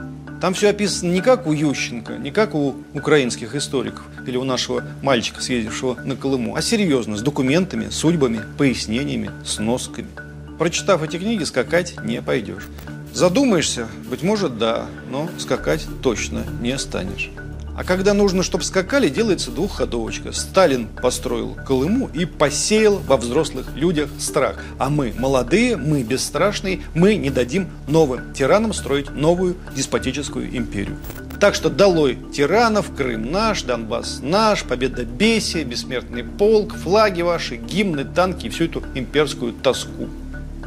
Там 0.42 0.56
все 0.56 0.70
описано 0.70 1.12
не 1.12 1.22
как 1.22 1.46
у 1.46 1.54
Ющенко, 1.54 2.14
не 2.18 2.32
как 2.32 2.56
у 2.56 2.78
украинских 2.96 3.54
историков 3.54 4.06
или 4.26 4.38
у 4.38 4.44
нашего 4.44 4.84
мальчика, 5.04 5.40
съездившего 5.42 6.00
на 6.04 6.16
Колыму, 6.16 6.56
а 6.56 6.64
серьезно, 6.64 7.16
с 7.16 7.22
документами, 7.22 7.90
судьбами, 7.90 8.42
пояснениями, 8.58 9.30
сносками. 9.46 10.10
Прочитав 10.58 11.04
эти 11.04 11.18
книги, 11.18 11.44
скакать 11.44 11.96
не 12.04 12.22
пойдешь. 12.22 12.68
Задумаешься, 13.14 13.88
быть 14.10 14.24
может, 14.24 14.58
да, 14.58 14.86
но 15.10 15.30
скакать 15.38 15.88
точно 16.02 16.44
не 16.62 16.78
станешь. 16.78 17.30
А 17.78 17.84
когда 17.84 18.16
нужно, 18.16 18.42
чтобы 18.42 18.64
скакали, 18.64 19.08
делается 19.08 19.52
двухходовочка. 19.52 20.32
Сталин 20.32 20.88
построил 20.88 21.54
Колыму 21.54 22.10
и 22.12 22.26
посеял 22.26 22.96
во 22.98 23.18
взрослых 23.18 23.76
людях 23.76 24.10
страх. 24.18 24.58
А 24.80 24.90
мы 24.90 25.14
молодые, 25.16 25.78
мы 25.78 26.02
бесстрашные, 26.02 26.82
мы 26.96 27.16
не 27.16 27.30
дадим 27.30 27.70
новым 27.88 28.34
тиранам 28.34 28.74
строить 28.74 29.12
новую 29.12 29.58
деспотическую 29.76 30.58
империю. 30.58 30.98
Так 31.40 31.54
что 31.54 31.70
долой 31.70 32.18
тиранов, 32.34 32.96
Крым 32.96 33.32
наш, 33.32 33.62
Донбасс 33.62 34.22
наш, 34.24 34.64
победа 34.64 35.06
бесия, 35.06 35.64
бессмертный 35.64 36.24
полк, 36.24 36.74
флаги 36.74 37.22
ваши, 37.22 37.58
гимны, 37.58 38.06
танки 38.06 38.48
и 38.48 38.50
всю 38.50 38.64
эту 38.66 38.82
имперскую 38.96 39.54
тоску. 39.54 40.08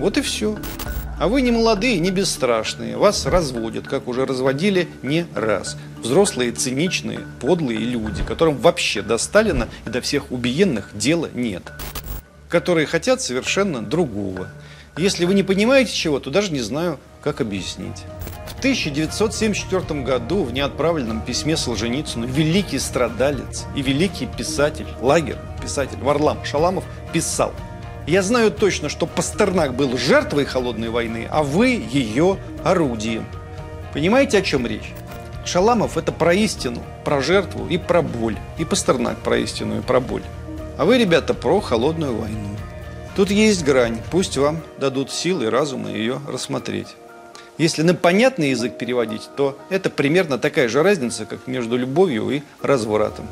Вот 0.00 0.16
и 0.16 0.22
все. 0.22 0.56
А 1.18 1.28
вы 1.28 1.42
не 1.42 1.50
молодые, 1.50 1.98
не 1.98 2.10
бесстрашные. 2.10 2.96
Вас 2.96 3.26
разводят, 3.26 3.86
как 3.86 4.08
уже 4.08 4.24
разводили 4.24 4.88
не 5.02 5.26
раз. 5.34 5.76
Взрослые, 5.98 6.52
циничные, 6.52 7.20
подлые 7.38 7.80
люди, 7.80 8.24
которым 8.24 8.56
вообще 8.56 9.02
до 9.02 9.18
Сталина 9.18 9.68
и 9.84 9.90
до 9.90 10.00
всех 10.00 10.32
убиенных 10.32 10.96
дела 10.96 11.28
нет. 11.34 11.64
Которые 12.48 12.86
хотят 12.86 13.20
совершенно 13.20 13.82
другого. 13.82 14.48
Если 14.96 15.26
вы 15.26 15.34
не 15.34 15.42
понимаете 15.42 15.92
чего, 15.92 16.18
то 16.18 16.30
даже 16.30 16.50
не 16.50 16.60
знаю, 16.60 16.98
как 17.22 17.42
объяснить. 17.42 18.04
В 18.46 18.58
1974 18.60 20.00
году 20.00 20.44
в 20.44 20.52
неотправленном 20.54 21.20
письме 21.20 21.58
Солженицыну 21.58 22.26
великий 22.26 22.78
страдалец 22.78 23.66
и 23.76 23.82
великий 23.82 24.26
писатель, 24.26 24.86
лагерь 25.02 25.36
писатель 25.62 25.98
Варлам 25.98 26.42
Шаламов 26.46 26.84
писал– 27.12 27.52
я 28.10 28.22
знаю 28.22 28.50
точно, 28.50 28.88
что 28.88 29.06
Пастернак 29.06 29.74
был 29.74 29.96
жертвой 29.96 30.44
холодной 30.44 30.88
войны, 30.88 31.28
а 31.30 31.44
вы 31.44 31.68
ее 31.68 32.38
орудием. 32.64 33.24
Понимаете, 33.92 34.38
о 34.38 34.42
чем 34.42 34.66
речь? 34.66 34.92
Шаламов– 35.44 35.96
это 35.96 36.10
про 36.10 36.34
истину, 36.34 36.82
про 37.04 37.22
жертву 37.22 37.68
и 37.68 37.78
про 37.78 38.02
боль. 38.02 38.36
И 38.58 38.64
Пастернак 38.64 39.18
про 39.18 39.38
истину 39.38 39.78
и 39.78 39.82
про 39.82 40.00
боль. 40.00 40.24
А 40.76 40.86
вы, 40.86 40.98
ребята, 40.98 41.34
про 41.34 41.60
холодную 41.60 42.16
войну. 42.16 42.56
Тут 43.14 43.30
есть 43.30 43.64
грань, 43.64 44.00
пусть 44.10 44.36
вам 44.36 44.60
дадут 44.78 45.12
силы 45.12 45.44
и 45.44 45.48
разума 45.48 45.88
ее 45.88 46.20
рассмотреть. 46.26 46.96
Если 47.58 47.82
на 47.82 47.94
понятный 47.94 48.50
язык 48.50 48.76
переводить, 48.76 49.28
то 49.36 49.56
это 49.68 49.88
примерно 49.88 50.36
такая 50.36 50.68
же 50.68 50.82
разница, 50.82 51.26
как 51.26 51.46
между 51.46 51.76
любовью 51.76 52.28
и 52.30 52.42
развратом. 52.60 53.28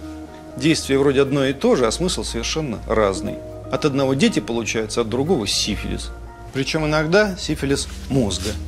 Действие 0.57 1.01
вроде 1.01 1.23
одно 1.23 1.45
и 1.47 1.53
то 1.53 1.75
же, 1.75 1.85
а 1.85 1.91
смысл 1.91 2.23
совершенно 2.23 2.79
разный. 2.87 3.39
От 3.71 3.85
одного 3.85 4.15
дети 4.15 4.41
получаются, 4.41 5.03
от 5.03 5.09
другого 5.09 5.47
сифилис. 5.47 6.11
Причем 6.53 6.87
иногда 6.87 7.37
сифилис 7.37 7.89
мозга– 8.09 8.51